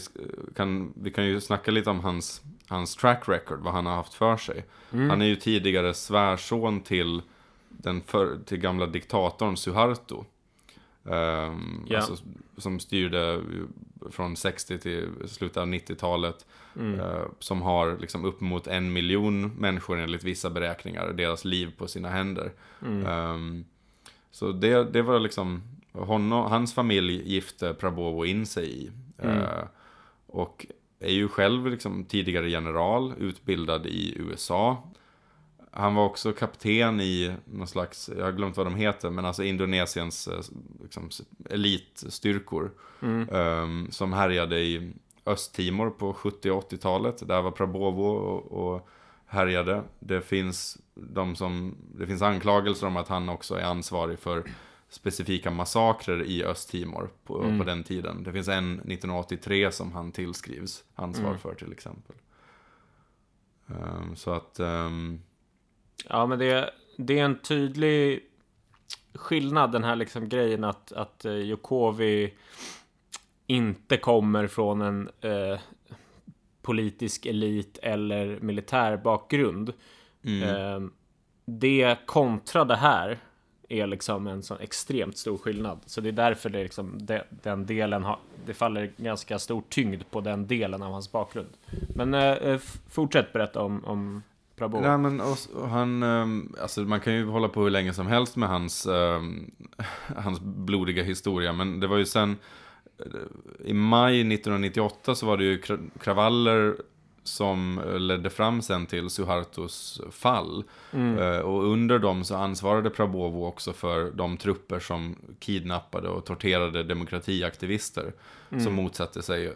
kan, 0.56 0.94
vi 0.96 1.12
kan 1.12 1.25
ju 1.25 1.42
snacka 1.42 1.72
lite 1.72 1.89
om 1.89 2.00
hans, 2.00 2.42
hans 2.68 2.96
track 2.96 3.24
record, 3.27 3.60
vad 3.60 3.74
han 3.74 3.86
har 3.86 3.96
haft 3.96 4.13
för 4.13 4.38
sig. 4.38 4.65
Mm. 4.92 5.10
Han 5.10 5.22
är 5.22 5.25
ju 5.25 5.36
tidigare 5.36 5.94
svärson 5.94 6.82
till 6.82 7.22
den 7.78 8.01
för, 8.01 8.40
till 8.46 8.58
gamla 8.58 8.86
diktatorn 8.86 9.58
Suharto. 9.58 10.25
Um, 11.04 11.86
yeah. 11.90 12.04
alltså, 12.04 12.24
som 12.58 12.80
styrde 12.80 13.42
från 14.12 14.36
60 14.36 14.80
till 14.80 15.10
slutet 15.25 15.58
av 15.58 15.68
90-talet. 15.68 16.46
Mm. 16.75 17.00
Uh, 17.00 17.25
som 17.40 17.62
har 17.62 17.98
liksom 17.98 18.25
uppemot 18.25 18.68
en 18.68 18.94
miljon 18.94 19.48
människor 19.48 20.00
enligt 20.00 20.24
vissa 20.24 20.50
beräkningar, 20.50 21.13
deras 21.13 21.46
liv 21.46 21.72
på 21.78 21.88
sina 21.88 22.10
händer. 22.10 22.51
Mm. 22.82 23.06
Um, 23.06 23.66
så 24.32 24.51
det, 24.51 24.84
det 24.84 25.01
var 25.01 25.20
liksom, 25.20 25.63
honom, 25.92 26.51
hans 26.51 26.74
familj 26.74 27.34
gifte 27.34 27.74
Prabowo 27.74 28.25
in 28.25 28.46
sig 28.46 28.84
i. 28.84 28.92
Mm. 29.18 29.38
Uh, 29.38 29.63
och 30.28 30.66
är 31.00 31.12
ju 31.12 31.28
själv 31.28 31.68
liksom 31.68 32.06
tidigare 32.06 32.50
general, 32.50 33.13
utbildad 33.18 33.86
i 33.86 34.16
USA 34.18 34.84
han 35.72 35.96
var 35.96 36.06
också 36.06 36.34
kapten 36.34 37.01
i 37.01 37.36
någon 37.46 37.68
slags, 37.68 38.10
jag 38.18 38.25
har 38.25 38.32
glömt 38.32 38.58
vad 38.58 38.66
de 38.66 38.75
heter, 38.75 39.10
men 39.10 39.25
alltså 39.25 39.44
Indonesiens 39.44 40.28
eh, 40.28 40.42
liksom, 40.84 41.10
elitstyrkor. 41.50 42.72
Mm. 43.01 43.30
Um, 43.30 43.92
som 43.92 44.13
härjade 44.13 44.60
i 44.60 44.94
Östtimor 45.25 45.90
på 45.90 46.13
70 46.13 46.51
och 46.51 46.72
80-talet. 46.72 47.28
Där 47.28 47.42
var 47.42 47.51
Prabowo 47.51 48.06
och, 48.06 48.74
och 48.74 48.90
härjade. 49.25 49.84
Det 50.00 50.22
finns, 50.22 50.78
de 50.94 51.36
som, 51.36 51.75
det 51.96 52.08
finns 52.08 52.22
anklagelser 52.22 52.88
om 52.88 52.98
att 52.98 53.08
han 53.08 53.30
också 53.30 53.56
är 53.56 53.63
ansvarig 53.63 54.20
för 54.20 54.44
specifika 54.90 55.51
massakrer 55.51 56.24
i 56.24 56.44
Östtimor 56.44 57.10
på, 57.24 57.44
mm. 57.44 57.60
på 57.60 57.63
den 57.63 57.84
tiden. 57.84 58.24
Det 58.24 58.32
finns 58.32 58.48
en 58.48 58.74
1983 58.74 59.72
som 59.72 59.92
han 59.92 60.12
tillskrivs 60.12 60.84
ansvar 60.96 61.28
mm. 61.28 61.40
för 61.40 61.54
till 61.54 61.72
exempel. 61.72 62.16
Um, 63.68 64.16
så 64.16 64.32
att 64.32 64.60
um, 64.60 65.22
Ja, 66.10 66.25
men 66.25 66.39
det, 66.39 66.74
det 66.98 67.20
är 67.20 67.25
en 67.25 67.39
tydlig 67.39 68.24
skillnad 69.13 69.72
den 69.72 69.84
här 69.84 69.96
liksom 69.96 70.29
grejen 70.29 70.63
att, 70.63 70.91
att 70.91 71.25
uh, 71.25 71.38
Jokowi 71.38 72.34
inte 73.48 73.98
kommer 73.98 74.48
från 74.48 74.81
en 74.81 75.10
uh, 75.25 75.60
politisk 76.62 77.25
elit 77.25 77.79
eller 77.81 78.39
militär 78.39 78.98
bakgrund. 78.98 79.74
Mm. 80.24 80.50
Uh, 80.50 80.89
det 81.46 81.98
kontra 82.05 82.65
det 82.65 82.75
här 82.75 83.20
är 83.70 83.88
liksom 83.88 84.27
en 84.27 84.43
sån 84.43 84.60
extremt 84.60 85.17
stor 85.17 85.38
skillnad. 85.38 85.79
Så 85.86 86.01
det 86.01 86.10
är 86.10 86.13
därför 86.13 86.50
det 86.50 86.63
liksom, 86.63 87.05
det, 87.05 87.25
den 87.29 87.65
delen 87.65 88.03
har, 88.03 88.20
det 88.46 88.53
faller 88.53 88.91
ganska 88.98 89.39
stor 89.39 89.63
tyngd 89.70 90.03
på 90.12 90.22
den 90.22 90.48
delen 90.48 90.84
av 90.84 90.91
hans 90.91 91.12
bakgrund. 91.12 91.50
Men 91.96 92.10
Men 92.10 92.38
eh, 92.38 92.60
fortsätt 92.89 93.34
berätta 93.34 93.62
om, 93.62 93.86
om 93.86 94.24
Prabowo. 94.62 94.82
Nej, 94.82 94.98
men 94.98 95.22
och, 95.22 95.38
och 95.53 95.70
han, 95.70 96.03
um, 96.03 96.56
alltså 96.62 96.82
man 96.82 97.00
kan 97.00 97.13
ju 97.13 97.25
hålla 97.25 97.48
på 97.48 97.63
hur 97.63 97.70
länge 97.70 97.94
som 97.94 98.08
helst 98.08 98.36
med 98.36 98.50
hans, 98.50 98.86
um, 98.86 99.51
hans 100.18 100.39
blodiga 100.39 101.03
historia. 101.03 101.53
Men 101.53 101.80
det 101.80 101.88
var 101.88 101.98
ju 101.98 102.06
sen, 102.06 102.38
i 103.65 103.74
maj 103.74 104.20
1998 104.20 105.15
så 105.15 105.25
var 105.25 105.38
det 105.38 105.44
ju 105.44 105.62
kravaller 106.00 106.75
som 107.24 107.82
ledde 107.98 108.30
fram 108.30 108.62
sen 108.62 108.86
till 108.86 109.10
Suhartos 109.10 110.01
fall. 110.12 110.63
Mm. 110.91 111.18
Uh, 111.18 111.39
och 111.39 111.63
under 111.63 112.00
dem 112.00 112.24
så 112.24 112.36
ansvarade 112.36 112.89
Prabowo 112.89 113.46
också 113.46 113.74
för 113.74 114.12
de 114.12 114.38
trupper 114.38 114.80
som 114.80 115.15
kidnappade 115.39 116.10
och 116.10 116.25
torterade 116.25 116.84
demokratiaktivister. 116.84 118.13
Mm. 118.50 118.63
Som 118.63 118.74
motsatte 118.74 119.22
sig 119.22 119.48
uh, 119.48 119.53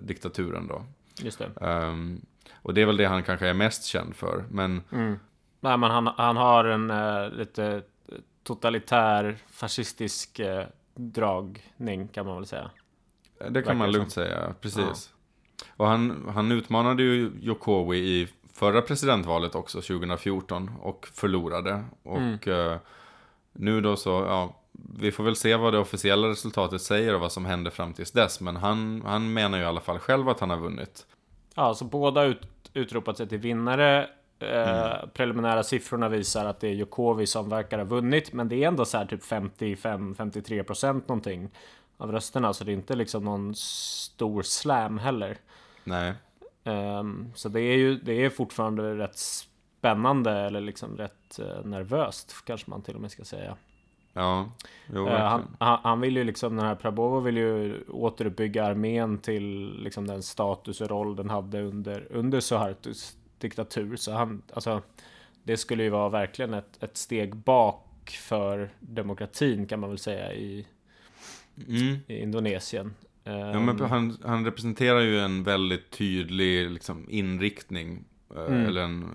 diktaturen 0.00 0.66
då. 0.66 0.82
Just 1.22 1.38
det. 1.38 1.66
Um, 1.66 2.20
och 2.62 2.74
det 2.74 2.82
är 2.82 2.86
väl 2.86 2.96
det 2.96 3.04
han 3.04 3.22
kanske 3.22 3.48
är 3.48 3.54
mest 3.54 3.84
känd 3.84 4.16
för. 4.16 4.44
Men, 4.50 4.82
mm. 4.92 5.18
Nej, 5.60 5.78
men 5.78 5.90
han, 5.90 6.06
han 6.06 6.36
har 6.36 6.64
en 6.64 6.90
uh, 6.90 7.32
lite 7.32 7.82
totalitär 8.42 9.38
fascistisk 9.50 10.40
uh, 10.40 10.62
dragning 10.94 12.08
kan 12.08 12.26
man 12.26 12.36
väl 12.36 12.46
säga. 12.46 12.70
Det 13.50 13.62
kan 13.62 13.76
man 13.76 13.92
lugnt 13.92 14.12
säga, 14.12 14.54
precis. 14.60 15.10
Ja. 15.10 15.66
Och 15.76 15.86
han, 15.86 16.28
han 16.34 16.52
utmanade 16.52 17.02
ju 17.02 17.32
Jokowi 17.40 17.98
i 17.98 18.28
förra 18.52 18.82
presidentvalet 18.82 19.54
också, 19.54 19.80
2014, 19.80 20.70
och 20.80 21.08
förlorade. 21.12 21.84
Och 22.02 22.18
mm. 22.18 22.38
uh, 22.48 22.76
nu 23.52 23.80
då 23.80 23.96
så, 23.96 24.10
ja, 24.10 24.60
vi 24.72 25.12
får 25.12 25.24
väl 25.24 25.36
se 25.36 25.56
vad 25.56 25.72
det 25.72 25.78
officiella 25.78 26.28
resultatet 26.28 26.82
säger 26.82 27.14
och 27.14 27.20
vad 27.20 27.32
som 27.32 27.44
händer 27.44 27.70
fram 27.70 27.92
tills 27.92 28.12
dess. 28.12 28.40
Men 28.40 28.56
han, 28.56 29.02
han 29.06 29.32
menar 29.32 29.58
ju 29.58 29.64
i 29.64 29.66
alla 29.66 29.80
fall 29.80 29.98
själv 29.98 30.28
att 30.28 30.40
han 30.40 30.50
har 30.50 30.56
vunnit. 30.56 31.06
Ja, 31.60 31.74
så 31.74 31.84
båda 31.84 32.24
ut, 32.24 32.48
utropat 32.74 33.16
sig 33.16 33.28
till 33.28 33.38
vinnare. 33.38 34.08
Eh, 34.38 34.92
mm. 34.92 35.08
Preliminära 35.14 35.62
siffrorna 35.62 36.08
visar 36.08 36.46
att 36.46 36.60
det 36.60 36.68
är 36.68 36.72
Jokowi 36.72 37.26
som 37.26 37.48
verkar 37.48 37.78
ha 37.78 37.84
vunnit, 37.84 38.32
men 38.32 38.48
det 38.48 38.64
är 38.64 38.68
ändå 38.68 38.84
så 38.84 38.98
här 38.98 39.06
typ 39.06 39.22
55-53 39.22 40.62
procent 40.62 41.08
någonting 41.08 41.50
av 41.96 42.12
rösterna, 42.12 42.52
så 42.52 42.64
det 42.64 42.72
är 42.72 42.74
inte 42.74 42.96
liksom 42.96 43.24
någon 43.24 43.54
stor 43.54 44.42
slam 44.42 44.98
heller. 44.98 45.38
Nej. 45.84 46.14
Um, 46.64 47.32
så 47.34 47.48
det 47.48 47.60
är 47.60 47.76
ju 47.76 47.96
det 47.96 48.24
är 48.24 48.30
fortfarande 48.30 48.96
rätt 48.96 49.18
spännande 49.18 50.32
eller 50.32 50.60
liksom 50.60 50.96
rätt 50.96 51.40
uh, 51.40 51.64
nervöst 51.64 52.44
kanske 52.44 52.70
man 52.70 52.82
till 52.82 52.94
och 52.94 53.00
med 53.00 53.10
ska 53.10 53.24
säga. 53.24 53.56
Ja, 54.12 54.50
jo, 54.94 55.06
uh, 55.06 55.12
han, 55.12 55.56
han, 55.58 56.00
vill 56.00 56.16
ju 56.16 56.24
liksom, 56.24 56.56
den 56.56 56.66
här 56.66 56.74
Prabowo 56.74 57.20
vill 57.20 57.36
ju 57.36 57.82
återuppbygga 57.88 58.64
armén 58.64 59.18
till 59.18 59.76
liksom 59.82 60.06
den 60.06 60.22
status 60.22 60.80
och 60.80 60.90
roll 60.90 61.16
den 61.16 61.30
hade 61.30 61.62
under, 61.62 62.06
under 62.10 62.40
Suhartos 62.40 63.16
diktatur. 63.38 63.96
Så 63.96 64.12
han, 64.12 64.42
alltså, 64.52 64.82
det 65.42 65.56
skulle 65.56 65.82
ju 65.82 65.90
vara 65.90 66.08
verkligen 66.08 66.54
ett, 66.54 66.82
ett 66.82 66.96
steg 66.96 67.36
bak 67.36 68.10
för 68.10 68.70
demokratin 68.80 69.66
kan 69.66 69.80
man 69.80 69.90
väl 69.90 69.98
säga 69.98 70.32
i, 70.32 70.66
mm. 71.68 71.96
i 72.06 72.22
Indonesien. 72.22 72.94
Ja, 73.24 73.60
men 73.60 73.68
ehm. 73.68 73.90
han, 73.90 74.16
han 74.24 74.44
representerar 74.44 75.00
ju 75.00 75.18
en 75.18 75.42
väldigt 75.42 75.90
tydlig 75.90 76.70
liksom, 76.70 77.06
inriktning. 77.08 78.04
Eh, 78.36 78.44
mm. 78.44 78.66
Eller 78.66 78.82
en, 78.82 79.10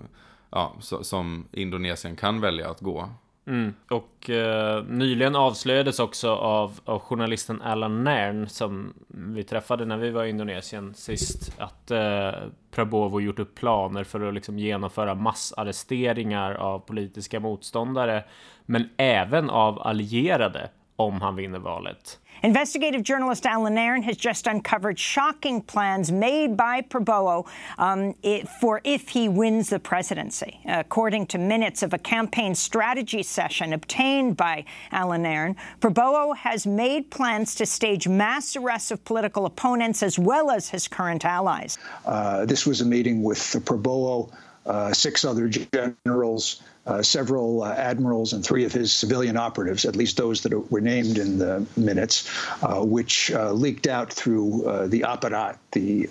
ja, 0.50 0.76
som 0.80 1.48
Indonesien 1.52 2.16
kan 2.16 2.40
välja 2.40 2.70
att 2.70 2.80
gå. 2.80 3.10
Mm. 3.46 3.74
Och 3.90 4.30
eh, 4.30 4.84
nyligen 4.84 5.36
avslöjades 5.36 6.00
också 6.00 6.30
av, 6.30 6.80
av 6.84 6.98
journalisten 6.98 7.62
Alan 7.62 8.04
Nairn 8.04 8.48
som 8.48 8.94
vi 9.08 9.44
träffade 9.44 9.84
när 9.84 9.96
vi 9.96 10.10
var 10.10 10.24
i 10.24 10.30
Indonesien 10.30 10.94
sist 10.94 11.54
att 11.58 11.90
eh, 11.90 12.30
Prabowo 12.70 13.20
gjort 13.20 13.38
upp 13.38 13.54
planer 13.54 14.04
för 14.04 14.20
att 14.20 14.34
liksom 14.34 14.58
genomföra 14.58 15.14
massarresteringar 15.14 16.54
av 16.54 16.78
politiska 16.78 17.40
motståndare 17.40 18.24
men 18.64 18.88
även 18.96 19.50
av 19.50 19.82
allierade 19.82 20.70
om 20.96 21.20
han 21.20 21.36
vinner 21.36 21.58
valet. 21.58 22.18
Investigative 22.42 23.02
journalist 23.02 23.46
Alan 23.46 23.74
Nairn 23.74 24.02
has 24.02 24.16
just 24.16 24.46
uncovered 24.46 24.98
shocking 24.98 25.62
plans 25.62 26.12
made 26.12 26.56
by 26.56 26.82
Prabowo 26.82 27.46
um, 27.78 28.14
for 28.60 28.80
if 28.84 29.08
he 29.08 29.28
wins 29.28 29.70
the 29.70 29.78
presidency. 29.78 30.60
According 30.66 31.26
to 31.28 31.38
minutes 31.38 31.82
of 31.82 31.92
a 31.92 31.98
campaign 31.98 32.54
strategy 32.54 33.22
session 33.22 33.72
obtained 33.72 34.36
by 34.36 34.64
Alan 34.92 35.22
Nairn, 35.22 35.56
Prabowo 35.80 36.36
has 36.36 36.66
made 36.66 37.10
plans 37.10 37.54
to 37.56 37.66
stage 37.66 38.06
mass 38.06 38.56
arrests 38.56 38.90
of 38.90 39.04
political 39.04 39.46
opponents 39.46 40.02
as 40.02 40.18
well 40.18 40.50
as 40.50 40.68
his 40.68 40.88
current 40.88 41.24
allies. 41.24 41.78
Uh, 42.04 42.44
this 42.44 42.66
was 42.66 42.80
a 42.80 42.84
meeting 42.84 43.22
with 43.22 43.38
Prabowo, 43.38 44.30
uh, 44.66 44.92
six 44.92 45.24
other 45.24 45.48
generals, 45.48 46.62
uh, 46.86 47.02
several 47.02 47.62
uh, 47.62 47.72
admirals 47.72 48.32
and 48.32 48.44
three 48.44 48.64
of 48.64 48.72
his 48.72 48.92
civilian 48.92 49.36
operatives, 49.36 49.84
at 49.84 49.96
least 49.96 50.16
those 50.16 50.42
that 50.42 50.70
were 50.70 50.80
named 50.80 51.18
in 51.18 51.38
the 51.38 51.66
minutes, 51.76 52.28
uh, 52.62 52.84
which 52.84 53.30
uh, 53.32 53.52
leaked 53.52 53.86
out 53.86 54.12
through 54.12 54.62
the 54.88 55.00
Aparat, 55.00 55.56
the 55.72 56.08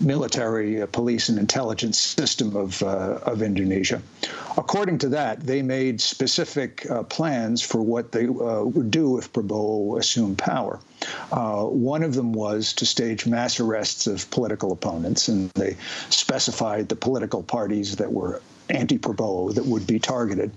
military, 0.00 0.82
uh, 0.82 0.86
police, 0.86 1.28
and 1.28 1.38
intelligence 1.38 1.98
system 1.98 2.56
of, 2.56 2.82
uh, 2.82 3.18
of 3.22 3.42
Indonesia. 3.42 4.02
According 4.56 4.98
to 4.98 5.08
that, 5.10 5.40
they 5.40 5.62
made 5.62 6.00
specific 6.00 6.88
uh, 6.90 7.02
plans 7.04 7.62
for 7.62 7.82
what 7.82 8.12
they 8.12 8.26
would 8.26 8.90
do 8.90 9.18
if 9.18 9.32
Prabowo 9.32 9.98
assumed 9.98 10.38
power. 10.38 10.80
one 11.30 12.02
of 12.02 12.14
them 12.14 12.32
was 12.32 12.72
to 12.74 12.86
stage 12.86 13.26
mass 13.26 13.60
arrests 13.60 14.06
of 14.06 14.30
political 14.30 14.72
opponents, 14.72 15.28
and 15.28 15.50
they 15.54 15.76
specified 16.10 16.88
the 16.88 16.96
political 16.96 17.42
parties 17.42 17.96
that 17.96 18.12
were 18.12 18.40
anti-Prabowo 18.70 19.54
that 19.54 19.66
would 19.66 19.86
be 19.86 19.98
targeted. 19.98 20.50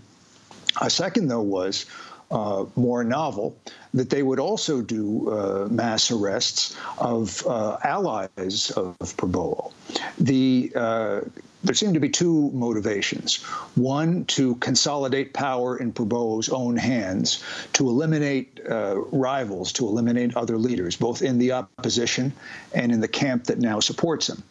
A 0.82 0.90
second, 0.90 1.28
though, 1.28 1.42
was 1.42 1.86
uh, 2.32 2.66
more 2.76 3.04
novel, 3.04 3.58
that 3.94 4.10
they 4.10 4.24
would 4.24 4.40
also 4.40 4.82
do 4.82 5.30
uh, 5.32 5.68
mass 5.70 6.12
arrests 6.12 6.76
of 6.98 7.46
uh, 7.48 7.78
allies 7.84 8.72
of 8.72 8.98
Prabowo. 9.00 9.72
The 10.20 10.72
uh, 10.76 11.22
there 11.64 11.74
seem 11.76 11.94
to 11.94 12.00
be 12.00 12.10
two 12.10 12.52
motivations. 12.52 13.38
One, 13.76 14.26
to 14.26 14.56
consolidate 14.56 15.34
power 15.34 15.78
in 15.78 15.92
Prabowo's 15.92 16.50
own 16.50 16.78
hands, 16.78 17.44
to 17.74 17.90
eliminate 17.90 18.60
uh, 18.70 18.96
rivals, 19.12 19.74
to 19.74 19.88
eliminate 19.88 20.38
other 20.38 20.58
leaders, 20.58 20.96
both 20.96 21.22
in 21.22 21.40
the 21.40 21.54
opposition 21.54 22.32
and 22.74 22.92
in 22.92 23.02
the 23.02 23.08
camp 23.08 23.46
that 23.46 23.58
now 23.58 23.80
supports 23.80 24.30
him. 24.30 24.44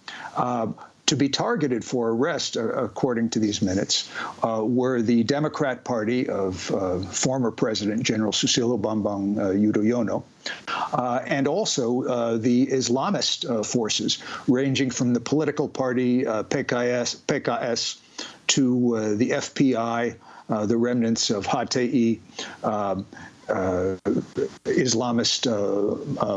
Uh, 1.06 1.10
to 1.10 1.16
be 1.16 1.28
targeted 1.28 1.84
for 1.84 2.10
arrest, 2.10 2.56
uh, 2.56 2.68
according 2.84 3.30
to 3.30 3.38
these 3.38 3.62
minutes, 3.62 4.10
uh, 4.42 4.62
were 4.64 5.02
the 5.02 5.22
Democrat 5.24 5.84
Party 5.84 6.28
of 6.28 6.70
uh, 6.70 6.98
former 7.00 7.50
President 7.50 8.02
General 8.02 8.32
Susilo 8.32 8.78
Bambang 8.80 9.38
uh, 9.38 9.52
Yudhoyono, 9.52 10.22
uh, 10.92 11.20
and 11.26 11.46
also 11.46 12.02
uh, 12.02 12.36
the 12.38 12.66
Islamist 12.66 13.64
forces, 13.64 14.18
ranging 14.48 14.90
from 14.90 15.14
the 15.14 15.20
political 15.20 15.68
party 15.68 16.24
PKS, 16.24 17.16
PKS 17.26 17.98
to 18.48 19.16
the 19.16 19.30
FPI, 19.30 20.16
the 20.48 20.76
remnants 20.76 21.30
of. 21.30 21.46
Um, 22.64 23.06
Islamist 24.64 25.46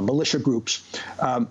militia 0.05 0.37
groups. 0.37 0.83
Um, 1.19 1.49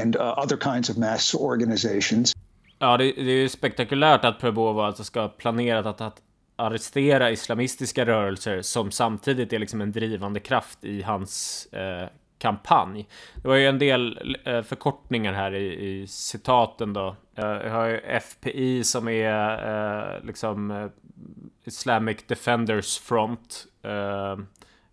and 0.00 0.16
uh, 0.16 0.22
other 0.22 0.56
kinds 0.56 0.90
of 0.90 0.96
mass 0.96 1.34
organizations. 1.34 2.32
Ja, 2.78 2.96
det, 2.96 3.12
det 3.12 3.30
är 3.30 3.48
spektakulärt 3.48 4.24
att 4.24 4.38
Prabowo 4.40 4.80
alltså 4.80 5.04
ska 5.04 5.20
ha 5.20 5.28
planerat 5.28 5.86
att, 5.86 6.00
att 6.00 6.22
arrestera 6.56 7.30
islamistiska 7.30 8.06
rörelser 8.06 8.62
som 8.62 8.90
samtidigt 8.90 9.52
är 9.52 9.58
liksom 9.58 9.80
en 9.80 9.92
drivande 9.92 10.40
kraft 10.40 10.84
i 10.84 11.02
hans 11.02 11.66
eh, 11.72 12.08
kampanj. 12.38 13.08
Det 13.42 13.48
var 13.48 13.56
ju 13.56 13.66
en 13.66 13.78
del 13.78 14.36
eh, 14.44 14.62
förkortningar 14.62 15.32
här 15.32 15.54
i, 15.54 15.90
i 15.90 16.06
citaten 16.06 16.92
då. 16.92 17.16
Eh, 17.34 17.44
jag 17.44 17.70
har 17.70 17.86
ju 17.86 18.20
FPI 18.20 18.84
som 18.84 19.08
är 19.08 20.14
eh, 20.14 20.24
liksom 20.24 20.70
eh, 20.70 20.86
Islamic 21.64 22.18
Defenders 22.26 22.98
Front. 22.98 23.66
Eh, 23.82 24.36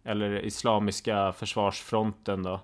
eller 0.04 0.46
Islamiska 0.46 1.34
försvarsfronten 1.34 2.44
då. 2.44 2.60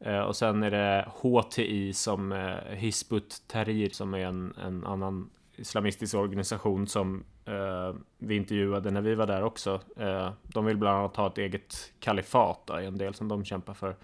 Eh, 0.00 0.20
och 0.20 0.36
sen 0.36 0.62
är 0.62 0.70
det 0.70 1.08
HTI 1.20 1.92
som 1.92 2.32
eh, 2.32 2.74
Hizbut 2.74 3.42
Tahrir 3.46 3.90
som 3.90 4.14
är 4.14 4.18
en, 4.26 4.54
en 4.64 4.86
annan 4.86 5.30
islamistisk 5.56 6.14
organisation 6.14 6.86
som 6.86 7.24
eh, 7.44 7.94
vi 8.18 8.36
intervjuade 8.36 8.90
när 8.90 9.00
vi 9.00 9.14
var 9.14 9.26
där 9.26 9.42
också. 9.42 9.80
Eh, 9.96 10.30
de 10.42 10.64
vill 10.64 10.76
bland 10.76 10.98
annat 10.98 11.16
ha 11.16 11.26
ett 11.26 11.38
eget 11.38 11.92
kalifat, 12.00 12.62
då, 12.64 12.74
en 12.74 12.98
del 12.98 13.14
som 13.14 13.28
de 13.28 13.44
kämpar 13.44 13.74
för. 13.74 13.96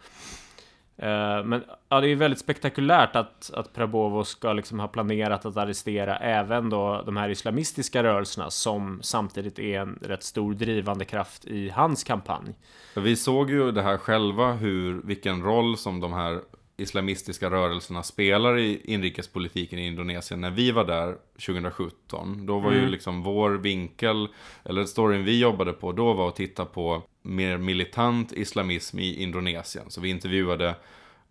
Eh, 1.03 1.45
men 1.45 1.65
ja, 1.89 2.01
det 2.01 2.09
är 2.09 2.17
väldigt 2.17 2.41
spektakulärt 2.41 3.17
att, 3.17 3.51
att 3.55 3.73
Prabowo 3.73 4.25
ska 4.25 4.53
liksom 4.53 4.81
ha 4.81 4.89
planerat 4.89 5.47
att 5.47 5.57
arrestera 5.57 6.17
även 6.17 6.71
då 6.71 7.03
de 7.07 7.17
här 7.17 7.29
islamistiska 7.29 8.03
rörelserna 8.03 8.51
som 8.51 8.99
samtidigt 9.03 9.59
är 9.59 9.81
en 9.81 9.99
rätt 10.03 10.23
stor 10.23 10.55
drivande 10.55 11.05
kraft 11.05 11.45
i 11.45 11.71
hans 11.71 12.05
kampanj. 12.05 12.55
Vi 12.97 13.17
såg 13.17 13.51
ju 13.51 13.73
det 13.73 13.83
här 13.83 13.97
själva, 13.97 14.53
hur, 14.53 15.03
vilken 15.05 15.43
roll 15.43 15.77
som 15.77 16.01
de 16.01 16.13
här 16.13 16.41
islamistiska 16.81 17.51
rörelserna 17.51 18.03
spelar 18.03 18.59
i 18.59 18.81
inrikespolitiken 18.85 19.79
i 19.79 19.87
Indonesien. 19.87 20.41
När 20.41 20.51
vi 20.51 20.71
var 20.71 20.85
där 20.85 21.17
2017, 21.33 22.47
då 22.47 22.59
var 22.59 22.71
mm. 22.71 22.85
ju 22.85 22.91
liksom 22.91 23.23
vår 23.23 23.51
vinkel, 23.51 24.29
eller 24.65 24.85
storyn 24.85 25.25
vi 25.25 25.41
jobbade 25.41 25.73
på, 25.73 25.93
då 25.93 26.13
var 26.13 26.29
att 26.29 26.37
titta 26.37 26.65
på 26.65 27.03
mer 27.23 27.59
militant 27.59 28.33
islamism 28.33 28.99
i 28.99 29.23
Indonesien. 29.23 29.91
Så 29.91 30.01
vi 30.01 30.09
intervjuade 30.09 30.75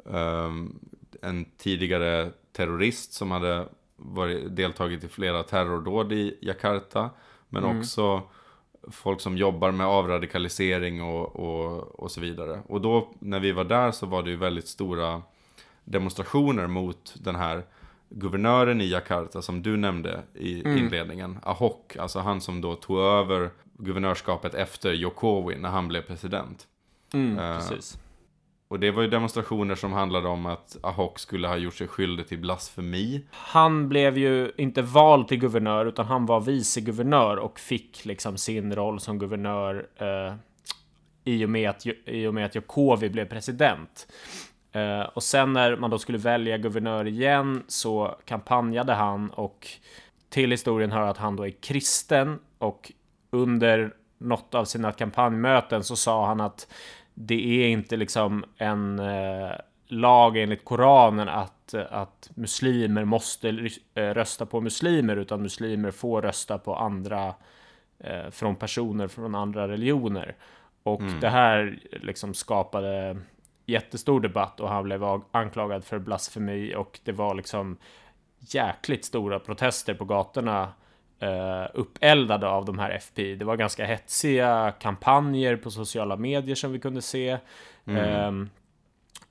um, 0.03 0.79
en 1.21 1.45
tidigare 1.57 2.31
terrorist 2.51 3.13
som 3.13 3.31
hade 3.31 3.67
varit, 3.95 4.55
deltagit 4.55 5.03
i 5.03 5.07
flera 5.07 5.43
terrordåd 5.43 6.11
i 6.11 6.37
Jakarta. 6.41 7.09
Men 7.49 7.63
mm. 7.63 7.79
också 7.79 8.21
folk 8.91 9.21
som 9.21 9.37
jobbar 9.37 9.71
med 9.71 9.87
avradikalisering 9.87 11.03
och, 11.03 11.35
och, 11.35 11.99
och 11.99 12.11
så 12.11 12.21
vidare. 12.21 12.61
Och 12.67 12.81
då 12.81 13.09
när 13.19 13.39
vi 13.39 13.51
var 13.51 13.63
där 13.63 13.91
så 13.91 14.05
var 14.05 14.23
det 14.23 14.29
ju 14.29 14.35
väldigt 14.35 14.67
stora 14.67 15.21
demonstrationer 15.89 16.67
mot 16.67 17.15
den 17.21 17.35
här 17.35 17.63
guvernören 18.09 18.81
i 18.81 18.87
Jakarta 18.87 19.41
som 19.41 19.61
du 19.61 19.77
nämnde 19.77 20.23
i 20.33 20.59
mm. 20.59 20.77
inledningen. 20.77 21.39
Ahok, 21.43 21.95
alltså 21.95 22.19
han 22.19 22.41
som 22.41 22.61
då 22.61 22.75
tog 22.75 22.99
över 22.99 23.49
guvernörskapet 23.73 24.53
efter 24.53 24.93
Jokowi 24.93 25.57
när 25.57 25.69
han 25.69 25.87
blev 25.87 26.01
president. 26.01 26.67
Mm, 27.13 27.39
uh, 27.39 27.57
precis. 27.57 27.99
Och 28.67 28.79
det 28.79 28.91
var 28.91 29.01
ju 29.01 29.09
demonstrationer 29.09 29.75
som 29.75 29.93
handlade 29.93 30.27
om 30.27 30.45
att 30.45 30.77
Ahok 30.83 31.19
skulle 31.19 31.47
ha 31.47 31.57
gjort 31.57 31.73
sig 31.73 31.87
skyldig 31.87 32.27
till 32.27 32.39
blasfemi. 32.39 33.25
Han 33.31 33.89
blev 33.89 34.17
ju 34.17 34.51
inte 34.57 34.81
vald 34.81 35.27
till 35.27 35.39
guvernör 35.39 35.85
utan 35.85 36.05
han 36.05 36.25
var 36.25 36.41
viceguvernör 36.41 37.37
och 37.37 37.59
fick 37.59 38.05
liksom 38.05 38.37
sin 38.37 38.75
roll 38.75 38.99
som 38.99 39.19
guvernör 39.19 39.87
eh, 39.95 40.35
i, 41.23 41.45
och 41.45 41.49
med 41.49 41.69
att, 41.69 41.85
i 42.05 42.27
och 42.27 42.33
med 42.33 42.45
att 42.45 42.55
Jokowi 42.55 43.09
blev 43.09 43.25
president. 43.25 44.07
Eh, 44.71 45.01
och 45.01 45.23
sen 45.23 45.53
när 45.53 45.75
man 45.75 45.89
då 45.89 45.99
skulle 45.99 46.17
välja 46.17 46.57
guvernör 46.57 47.07
igen 47.07 47.63
så 47.67 48.15
kampanjade 48.25 48.93
han 48.93 49.29
och 49.29 49.67
till 50.29 50.51
historien 50.51 50.91
hör 50.91 51.07
att 51.07 51.17
han 51.17 51.35
då 51.35 51.47
är 51.47 51.51
kristen 51.51 52.39
och 52.57 52.91
under 53.29 53.93
något 54.17 54.55
av 54.55 54.65
sina 54.65 54.91
kampanjmöten 54.91 55.83
så 55.83 55.95
sa 55.95 56.25
han 56.25 56.41
att 56.41 56.73
det 57.13 57.63
är 57.63 57.67
inte 57.67 57.97
liksom 57.97 58.45
en 58.57 58.99
eh, 58.99 59.51
lag 59.87 60.37
enligt 60.37 60.65
Koranen 60.65 61.29
att, 61.29 61.73
att 61.73 62.31
muslimer 62.35 63.05
måste 63.05 63.69
eh, 63.93 64.03
rösta 64.03 64.45
på 64.45 64.61
muslimer, 64.61 65.15
utan 65.15 65.41
muslimer 65.41 65.91
får 65.91 66.21
rösta 66.21 66.57
på 66.57 66.75
andra 66.75 67.33
eh, 67.99 68.29
från 68.31 68.55
personer 68.55 69.07
från 69.07 69.35
andra 69.35 69.67
religioner. 69.67 70.35
Och 70.83 71.01
mm. 71.01 71.19
det 71.19 71.29
här 71.29 71.79
liksom 71.91 72.33
skapade 72.33 73.17
jättestor 73.69 74.19
debatt 74.19 74.59
och 74.59 74.69
han 74.69 74.83
blev 74.83 75.03
anklagad 75.31 75.85
för 75.85 75.99
blasfemi 75.99 76.75
och 76.75 76.99
det 77.03 77.11
var 77.11 77.35
liksom 77.35 77.77
jäkligt 78.39 79.05
stora 79.05 79.39
protester 79.39 79.93
på 79.93 80.05
gatorna 80.05 80.73
uh, 81.23 81.67
uppeldade 81.73 82.47
av 82.47 82.65
de 82.65 82.79
här 82.79 82.99
FPI. 82.99 83.35
Det 83.35 83.45
var 83.45 83.55
ganska 83.55 83.85
hetsiga 83.85 84.73
kampanjer 84.79 85.55
på 85.55 85.71
sociala 85.71 86.15
medier 86.15 86.55
som 86.55 86.71
vi 86.71 86.79
kunde 86.79 87.01
se. 87.01 87.37
Mm. 87.85 88.27
Um, 88.27 88.49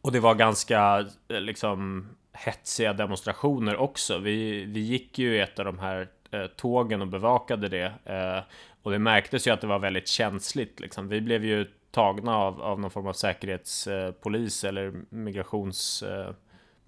och 0.01 0.13
det 0.13 0.21
var 0.21 0.35
ganska 0.35 1.07
liksom 1.29 2.09
hetsiga 2.33 2.93
demonstrationer 2.93 3.77
också. 3.77 4.19
Vi, 4.19 4.65
vi 4.65 4.81
gick 4.81 5.19
ju 5.19 5.37
i 5.37 5.41
ett 5.41 5.59
av 5.59 5.65
de 5.65 5.79
här 5.79 6.09
uh, 6.35 6.47
tågen 6.47 7.03
och 7.03 7.09
bevakade 7.09 7.69
det. 7.69 7.87
Uh, 7.87 8.43
och 8.83 8.91
det 8.91 8.99
märktes 8.99 9.47
ju 9.47 9.51
att 9.51 9.61
det 9.61 9.67
var 9.67 9.79
väldigt 9.79 10.09
känsligt. 10.09 10.81
Liksom. 10.81 11.09
Vi 11.09 11.21
blev 11.21 11.45
ju 11.45 11.67
tagna 11.91 12.37
av, 12.37 12.63
av 12.63 12.81
någon 12.81 12.91
form 12.91 13.07
av 13.07 13.13
säkerhetspolis 13.13 14.65
eller 14.65 14.93
migrations 15.09 16.05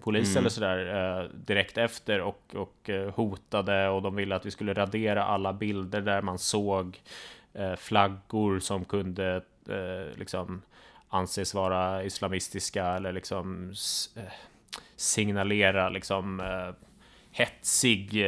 polis 0.00 0.28
mm. 0.28 0.38
eller 0.38 0.50
sådär 0.50 0.95
eh, 0.95 1.28
direkt 1.35 1.78
efter 1.78 2.21
och, 2.21 2.54
och 2.54 2.90
eh, 2.90 3.14
hotade 3.14 3.89
och 3.89 4.02
de 4.02 4.15
ville 4.15 4.36
att 4.36 4.47
vi 4.47 4.50
skulle 4.50 4.75
radera 4.75 5.25
alla 5.25 5.52
bilder 5.52 6.00
där 6.00 6.23
man 6.23 6.39
såg 6.39 7.00
eh, 7.52 7.75
flaggor 7.75 8.58
som 8.58 8.84
kunde 8.84 9.36
eh, 9.69 10.19
liksom 10.19 10.63
anses 11.08 11.54
vara 11.54 12.04
islamistiska 12.04 12.86
eller 12.86 13.13
liksom 13.13 13.73
eh, 14.17 14.23
signalera 14.97 15.89
liksom 15.89 16.41
eh, 16.41 16.75
hetsig 17.32 18.25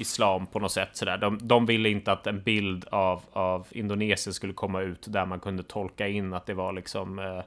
islam 0.00 0.46
på 0.46 0.58
något 0.58 0.72
sätt 0.72 0.88
sådär. 0.92 1.18
De, 1.18 1.38
de 1.42 1.66
ville 1.66 1.88
inte 1.88 2.12
att 2.12 2.26
en 2.26 2.42
bild 2.42 2.84
av, 2.90 3.22
av 3.32 3.66
Indonesien 3.70 4.34
skulle 4.34 4.52
komma 4.52 4.80
ut 4.80 5.06
där 5.08 5.26
man 5.26 5.40
kunde 5.40 5.62
tolka 5.62 6.08
in 6.08 6.34
att 6.34 6.46
det 6.46 6.54
var 6.54 6.72
liksom 6.72 7.18
eh, 7.18 7.42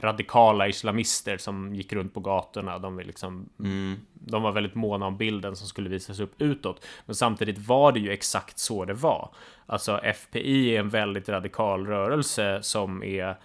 radikala 0.00 0.68
islamister 0.68 1.36
som 1.36 1.74
gick 1.74 1.92
runt 1.92 2.14
på 2.14 2.20
gatorna. 2.20 2.78
De, 2.78 2.96
vill 2.96 3.06
liksom, 3.06 3.48
mm. 3.58 3.96
de 4.14 4.42
var 4.42 4.52
väldigt 4.52 4.74
måna 4.74 5.06
om 5.06 5.16
bilden 5.16 5.56
som 5.56 5.66
skulle 5.68 5.88
visas 5.88 6.20
upp 6.20 6.42
utåt. 6.42 6.86
Men 7.06 7.14
samtidigt 7.14 7.58
var 7.58 7.92
det 7.92 8.00
ju 8.00 8.10
exakt 8.10 8.58
så 8.58 8.84
det 8.84 8.94
var. 8.94 9.30
Alltså 9.66 10.00
FPI 10.14 10.76
är 10.76 10.80
en 10.80 10.88
väldigt 10.88 11.28
radikal 11.28 11.86
rörelse 11.86 12.58
som 12.62 13.02
är 13.02 13.28
Eh, 13.28 13.36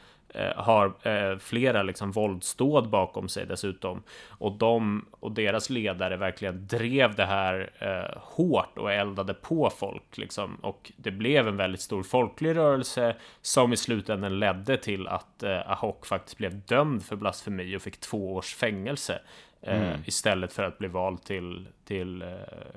har 0.56 0.94
eh, 1.04 1.38
flera 1.38 1.84
liksom 1.84 2.12
våldsdåd 2.12 2.90
bakom 2.90 3.30
sig 3.30 3.46
dessutom. 3.46 4.04
Och 4.30 4.52
de 4.52 5.06
och 5.20 5.32
deras 5.32 5.70
ledare 5.70 6.18
verkligen 6.18 6.68
drev 6.68 7.16
det 7.16 7.26
här 7.26 7.70
eh, 7.80 8.22
hårt 8.22 8.78
och 8.78 8.94
eldade 8.94 9.34
på 9.34 9.70
folk 9.70 10.18
liksom. 10.18 10.56
Och 10.56 10.92
det 10.98 11.12
blev 11.12 11.48
en 11.48 11.58
väldigt 11.58 11.82
stor 11.82 12.04
folklig 12.04 12.56
rörelse 12.56 13.16
som 13.42 13.74
i 13.74 13.78
slutändan 13.78 14.40
ledde 14.40 14.78
till 14.78 15.08
att 15.08 15.44
eh, 15.44 15.72
Ahok 15.72 16.06
faktiskt 16.06 16.38
blev 16.38 16.60
dömd 16.66 17.06
för 17.06 17.16
blasfemi 17.16 17.78
och 17.78 17.82
fick 17.82 18.00
två 18.00 18.36
års 18.36 18.56
fängelse. 18.56 19.20
Eh, 19.62 19.88
mm. 19.88 20.02
Istället 20.06 20.54
för 20.54 20.64
att 20.64 20.78
bli 20.78 20.88
vald 20.88 21.24
till, 21.24 21.68
till 21.86 22.22
eh, 22.22 22.28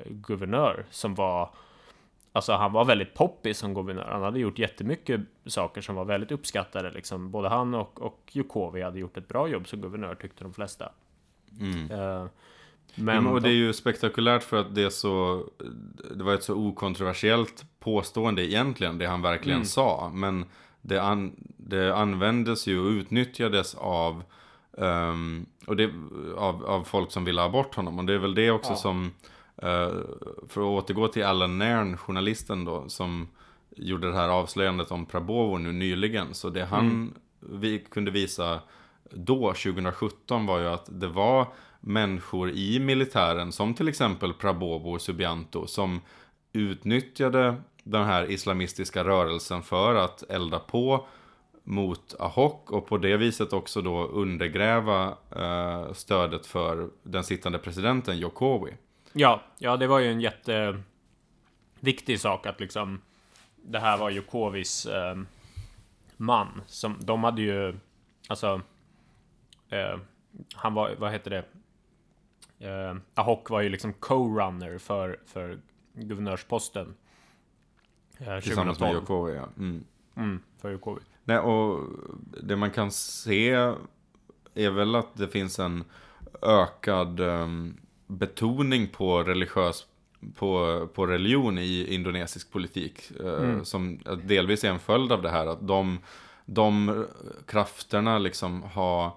guvernör 0.06 0.86
som 0.90 1.14
var 1.14 1.50
Alltså 2.38 2.52
han 2.52 2.72
var 2.72 2.84
väldigt 2.84 3.14
poppis 3.14 3.58
som 3.58 3.74
guvernör. 3.74 4.08
Han 4.10 4.22
hade 4.22 4.38
gjort 4.38 4.58
jättemycket 4.58 5.20
saker 5.46 5.80
som 5.80 5.94
var 5.94 6.04
väldigt 6.04 6.32
uppskattade. 6.32 6.90
Liksom. 6.90 7.30
Både 7.30 7.48
han 7.48 7.74
och, 7.74 8.02
och 8.02 8.30
Jukovi 8.32 8.82
hade 8.82 8.98
gjort 8.98 9.16
ett 9.16 9.28
bra 9.28 9.48
jobb 9.48 9.68
som 9.68 9.80
guvernör 9.80 10.14
tyckte 10.14 10.44
de 10.44 10.54
flesta. 10.54 10.92
Mm. 11.60 11.90
Uh, 11.90 12.26
men 12.94 13.24
ja, 13.24 13.30
och 13.30 13.42
det 13.42 13.48
är 13.48 13.54
ju 13.54 13.72
spektakulärt 13.72 14.42
för 14.42 14.56
att 14.56 14.74
det 14.74 14.82
är 14.82 14.90
så 14.90 15.44
Det 16.16 16.24
var 16.24 16.34
ett 16.34 16.42
så 16.42 16.54
okontroversiellt 16.54 17.64
påstående 17.80 18.46
egentligen 18.46 18.98
Det 18.98 19.06
han 19.06 19.22
verkligen 19.22 19.56
mm. 19.56 19.66
sa 19.66 20.10
Men 20.14 20.44
det, 20.80 21.02
an, 21.02 21.32
det 21.56 21.96
användes 21.96 22.66
ju 22.66 22.80
och 22.80 22.90
utnyttjades 22.90 23.74
av 23.74 24.22
um, 24.70 25.46
och 25.66 25.76
det, 25.76 25.90
av, 26.36 26.64
av 26.66 26.84
folk 26.84 27.10
som 27.12 27.24
ville 27.24 27.40
ha 27.40 27.48
bort 27.48 27.74
honom 27.74 27.98
Och 27.98 28.04
det 28.04 28.14
är 28.14 28.18
väl 28.18 28.34
det 28.34 28.50
också 28.50 28.72
ja. 28.72 28.76
som 28.76 29.12
för 30.48 30.60
att 30.60 30.84
återgå 30.84 31.08
till 31.08 31.24
Alan 31.24 31.58
Nairn, 31.58 31.96
journalisten 31.96 32.64
då, 32.64 32.88
som 32.88 33.28
gjorde 33.76 34.10
det 34.10 34.16
här 34.16 34.28
avslöjandet 34.28 34.90
om 34.90 35.06
Prabowo 35.06 35.58
nu 35.58 35.72
nyligen. 35.72 36.34
Så 36.34 36.50
det 36.50 36.64
han 36.64 36.86
mm. 36.86 37.14
vi 37.40 37.78
kunde 37.78 38.10
visa 38.10 38.60
då, 39.10 39.46
2017, 39.46 40.46
var 40.46 40.58
ju 40.58 40.66
att 40.66 40.88
det 40.88 41.08
var 41.08 41.46
människor 41.80 42.50
i 42.50 42.80
militären, 42.80 43.52
som 43.52 43.74
till 43.74 43.88
exempel 43.88 44.32
Prabowo 44.32 44.94
och 44.94 45.02
Subianto, 45.02 45.66
som 45.66 46.00
utnyttjade 46.52 47.54
den 47.84 48.04
här 48.04 48.30
islamistiska 48.30 49.04
rörelsen 49.04 49.62
för 49.62 49.94
att 49.94 50.22
elda 50.30 50.58
på 50.58 51.06
mot 51.64 52.14
Ahok 52.18 52.70
och 52.70 52.86
på 52.86 52.98
det 52.98 53.16
viset 53.16 53.52
också 53.52 53.82
då 53.82 54.04
undergräva 54.04 55.08
uh, 55.36 55.92
stödet 55.92 56.46
för 56.46 56.88
den 57.02 57.24
sittande 57.24 57.58
presidenten 57.58 58.18
Jokowi. 58.18 58.72
Ja, 59.18 59.42
ja, 59.58 59.76
det 59.76 59.86
var 59.86 59.98
ju 59.98 60.10
en 60.10 60.20
jätteviktig 60.20 62.20
sak 62.20 62.46
att 62.46 62.60
liksom 62.60 63.00
det 63.56 63.78
här 63.78 63.98
var 63.98 64.10
Jokovis 64.10 64.86
eh, 64.86 65.16
man 66.16 66.62
som 66.66 66.96
de 67.00 67.24
hade 67.24 67.42
ju 67.42 67.74
alltså. 68.28 68.60
Eh, 69.68 69.98
han 70.54 70.74
var, 70.74 70.94
vad 70.98 71.12
heter 71.12 71.30
det? 71.30 71.44
Eh, 72.68 72.96
Ahok 73.14 73.50
var 73.50 73.60
ju 73.60 73.68
liksom 73.68 73.92
co-runner 73.92 74.78
för, 74.78 75.20
för 75.26 75.58
guvernörsposten. 75.92 76.94
Eh, 78.18 78.40
Tillsammans 78.40 78.80
med 78.80 78.92
Jokowi, 78.92 79.34
ja. 79.34 79.48
Mm. 79.56 79.84
Mm, 80.16 80.42
för 80.58 80.70
Jokowi. 80.70 81.00
Nej, 81.24 81.38
och 81.38 81.88
det 82.42 82.56
man 82.56 82.70
kan 82.70 82.90
se 82.90 83.50
är 84.54 84.70
väl 84.70 84.94
att 84.94 85.16
det 85.16 85.28
finns 85.28 85.58
en 85.58 85.84
ökad 86.42 87.20
um, 87.20 87.76
betoning 88.08 88.88
på 88.88 89.22
religiös 89.22 89.86
på, 90.34 90.88
på 90.94 91.06
religion 91.06 91.58
i 91.58 91.94
indonesisk 91.94 92.52
politik. 92.52 93.10
Eh, 93.20 93.26
mm. 93.26 93.64
Som 93.64 94.00
delvis 94.24 94.64
är 94.64 94.70
en 94.70 94.78
följd 94.78 95.12
av 95.12 95.22
det 95.22 95.30
här. 95.30 95.46
Att 95.46 95.66
de, 95.66 95.98
de 96.44 97.04
krafterna 97.46 98.18
liksom 98.18 98.62
har 98.62 99.12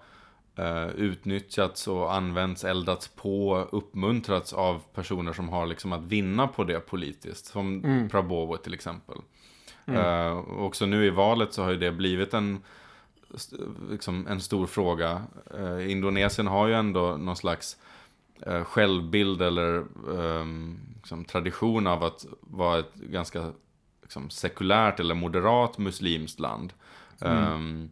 uh, 0.60 0.89
utnyttjats 0.95 1.88
och 1.88 2.13
använts, 2.13 2.63
eldats 2.63 3.08
på, 3.08 3.67
uppmuntrats 3.71 4.54
av 4.54 4.82
personer 4.93 5.34
som 5.34 5.49
har 5.49 5.65
liksom 5.65 5.93
att 5.93 6.04
vinna 6.04 6.47
på 6.47 6.63
det 6.63 6.80
politiskt. 6.80 7.45
Som 7.45 7.84
mm. 7.84 8.10
Prabowo 8.10 8.58
till 8.58 8.73
exempel. 8.73 9.17
Mm. 9.86 10.06
Uh, 10.06 10.60
också 10.60 10.86
nu 10.86 11.06
i 11.06 11.10
valet 11.10 11.54
så 11.54 11.63
har 11.63 11.71
ju 11.71 11.77
det 11.77 11.91
blivit 11.91 12.34
en 12.34 12.62
liksom 13.89 14.27
en 14.27 14.41
stor 14.41 14.67
fråga. 14.67 15.21
Eh, 15.58 15.91
Indonesien 15.91 16.47
har 16.47 16.67
ju 16.67 16.73
ändå 16.73 17.17
någon 17.17 17.36
slags 17.36 17.77
eh, 18.45 18.63
självbild 18.63 19.41
eller 19.41 19.77
eh, 20.17 20.45
liksom, 20.95 21.25
tradition 21.25 21.88
av 21.88 22.04
att 22.04 22.25
vara 22.41 22.80
ett 22.80 22.95
ganska 22.95 23.51
liksom, 24.01 24.30
sekulärt 24.30 24.99
eller 24.99 25.15
moderat 25.15 25.77
muslimskt 25.77 26.39
land. 26.39 26.73
Mm. 27.21 27.38
Ehm, 27.38 27.89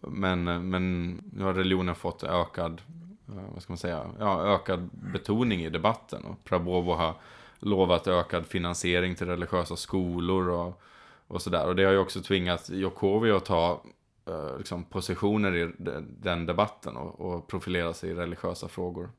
men, 0.00 0.68
men 0.70 1.12
nu 1.32 1.44
har 1.44 1.54
religionen 1.54 1.94
fått 1.94 2.22
ökad, 2.22 2.82
eh, 3.28 3.52
vad 3.52 3.62
ska 3.62 3.72
man 3.72 3.78
säga, 3.78 4.10
ja, 4.18 4.42
ökad 4.42 4.90
betoning 4.92 5.60
i 5.60 5.70
debatten. 5.70 6.24
Och 6.24 6.44
Prabowo 6.44 6.92
har 6.92 7.14
lovat 7.58 8.08
ökad 8.08 8.46
finansiering 8.46 9.14
till 9.14 9.26
religiösa 9.26 9.76
skolor 9.76 10.48
och, 10.48 10.82
och 11.26 11.42
sådär. 11.42 11.66
Och 11.66 11.76
det 11.76 11.84
har 11.84 11.92
ju 11.92 11.98
också 11.98 12.20
tvingat 12.20 12.70
Jokowi 12.70 13.30
att 13.30 13.44
ta 13.44 13.82
eh, 14.28 14.58
liksom, 14.58 14.84
positioner 14.84 15.56
i 15.56 15.72
den 16.20 16.46
debatten 16.46 16.96
och, 16.96 17.20
och 17.20 17.46
profilera 17.46 17.94
sig 17.94 18.10
i 18.10 18.14
religiösa 18.14 18.68
frågor. 18.68 19.10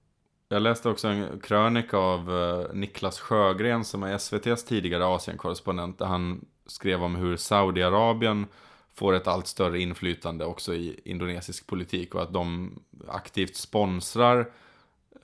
Jag 0.50 0.62
läste 0.62 0.90
också 0.90 1.08
en 1.08 1.40
krönika 1.40 1.98
av 1.98 2.32
eh, 2.32 2.74
Niklas 2.74 3.20
Sjögren 3.20 3.86
som 3.86 4.04
är 4.04 4.16
SVTs 4.16 4.66
tidigare 4.66 5.06
Asienkorrespondent. 5.06 6.00
Där 6.00 6.06
han 6.06 6.46
skrev 6.66 7.04
om 7.04 7.16
hur 7.16 7.38
Saudiarabien 7.38 8.46
får 8.94 9.14
ett 9.14 9.28
allt 9.28 9.48
större 9.48 9.80
inflytande 9.80 10.46
också 10.46 10.74
i 10.74 11.00
indonesisk 11.06 11.68
politik. 11.68 12.16
Och 12.16 12.22
att 12.22 12.34
de 12.34 12.74
aktivt 13.08 13.56
sponsrar 13.56 14.52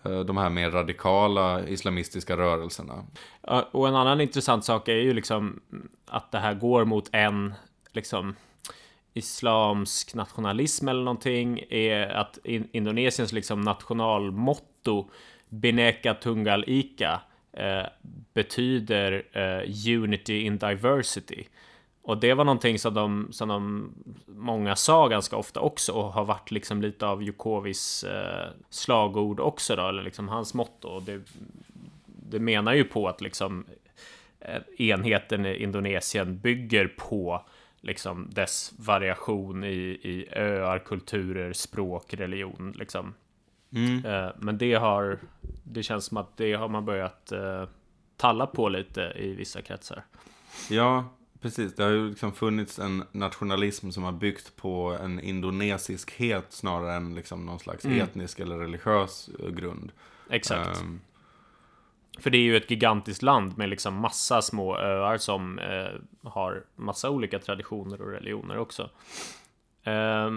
eh, 0.04 0.20
de 0.20 0.38
här 0.38 0.50
mer 0.50 0.72
radikala 0.72 1.68
islamistiska 1.68 2.38
rörelserna. 2.38 3.06
Och 3.72 3.88
en 3.88 3.96
annan 3.96 4.22
intressant 4.22 4.66
sak 4.66 4.88
är 4.88 5.02
ju 5.02 5.14
liksom 5.14 5.62
att 6.06 6.32
det 6.32 6.40
här 6.40 6.54
går 6.54 6.86
mot 6.86 7.10
en 7.12 7.54
liksom 7.92 8.36
islamsk 9.14 10.14
nationalism 10.14 10.88
eller 10.88 11.04
någonting 11.04 11.64
är 11.70 12.08
att 12.08 12.38
Indonesiens 12.46 13.32
liksom 13.34 13.62
nationalmått 13.62 14.73
motto 14.84 15.10
Bineka 15.50 16.14
Tungal 16.14 16.64
Ika 16.68 17.22
eh, 17.54 17.86
betyder 18.34 19.24
eh, 19.32 19.94
Unity 19.94 20.42
in 20.42 20.58
Diversity. 20.58 21.44
Och 22.02 22.18
det 22.18 22.34
var 22.34 22.46
någonting 22.46 22.80
som 22.80 22.94
de, 22.94 23.28
som 23.32 23.50
de 23.50 23.94
många 24.26 24.76
sa 24.76 25.08
ganska 25.08 25.36
ofta 25.38 25.60
också 25.60 25.92
och 25.92 26.14
har 26.14 26.26
varit 26.26 26.52
liksom 26.52 26.82
lite 26.82 27.06
av 27.06 27.24
Jukovis 27.24 28.04
eh, 28.04 28.50
slagord 28.70 29.40
också 29.40 29.76
då, 29.76 29.88
eller 29.88 30.04
liksom 30.04 30.30
hans 30.30 30.54
motto. 30.54 30.88
Och 30.88 31.04
det, 31.04 31.22
det 32.06 32.40
menar 32.40 32.74
ju 32.74 32.84
på 32.84 33.08
att 33.08 33.22
liksom 33.22 33.66
eh, 34.40 34.90
enheten 34.90 35.46
i 35.46 35.64
Indonesien 35.64 36.40
bygger 36.40 36.88
på 36.88 37.46
liksom 37.82 38.30
dess 38.30 38.74
variation 38.78 39.64
i, 39.64 40.00
i 40.04 40.28
öar, 40.32 40.80
kulturer, 40.80 41.54
språk, 41.54 42.14
religion. 42.14 42.74
Liksom. 42.76 43.14
Mm. 43.74 44.06
Eh, 44.06 44.32
men 44.38 44.58
det 44.58 44.74
har, 44.74 45.20
det 45.64 45.84
känns 45.84 46.06
som 46.06 46.18
att 46.18 46.38
det 46.38 46.54
har 46.54 46.68
man 46.68 46.86
börjat 46.86 47.32
eh, 47.32 47.66
talla 48.18 48.48
på 48.48 48.70
lite 48.70 49.14
i 49.16 49.36
vissa 49.36 49.62
kretsar. 49.62 50.04
Ja, 50.70 51.06
precis. 51.42 51.76
Det 51.76 51.84
har 51.84 51.90
ju 51.90 52.10
liksom 52.10 52.32
funnits 52.34 52.80
en 52.80 53.04
nationalism 53.12 53.92
som 53.92 54.04
har 54.04 54.12
byggt 54.12 54.56
på 54.56 54.98
en 55.02 55.20
indonesiskhet 55.20 56.46
snarare 56.50 56.94
än 56.94 57.16
liksom 57.16 57.46
någon 57.46 57.60
slags 57.60 57.86
mm. 57.86 58.02
etnisk 58.02 58.40
eller 58.40 58.58
religiös 58.58 59.30
grund. 59.50 59.92
Exakt. 60.30 60.82
Um, 60.82 61.02
för 62.20 62.30
det 62.30 62.38
är 62.38 62.42
ju 62.42 62.58
ett 62.58 62.72
gigantiskt 62.72 63.22
land 63.22 63.58
med 63.58 63.70
liksom 63.70 63.94
massa 63.94 64.42
små 64.42 64.78
öar 64.78 65.18
som 65.18 65.60
eh, 65.60 66.30
har 66.30 66.64
massa 66.76 67.10
olika 67.10 67.40
traditioner 67.40 68.02
och 68.02 68.12
religioner 68.12 68.58
också. 68.58 68.90
Eh, 69.84 70.32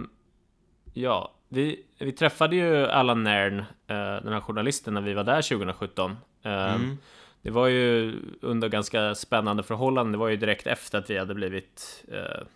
ja, 0.94 1.35
vi, 1.48 1.84
vi 1.98 2.12
träffade 2.12 2.56
ju 2.56 2.86
Allan 2.86 3.24
Nairn, 3.24 3.58
eh, 3.58 3.64
den 3.96 4.32
här 4.32 4.40
journalisten, 4.40 4.94
när 4.94 5.00
vi 5.00 5.14
var 5.14 5.24
där 5.24 5.42
2017. 5.42 6.16
Ehm, 6.42 6.74
mm. 6.74 6.98
Det 7.42 7.50
var 7.50 7.66
ju 7.66 8.14
under 8.40 8.68
ganska 8.68 9.14
spännande 9.14 9.62
förhållanden. 9.62 10.12
Det 10.12 10.18
var 10.18 10.28
ju 10.28 10.36
direkt 10.36 10.66
efter 10.66 10.98
att 10.98 11.10
vi 11.10 11.18
hade 11.18 11.34
blivit 11.34 12.04
eh, 12.12 12.46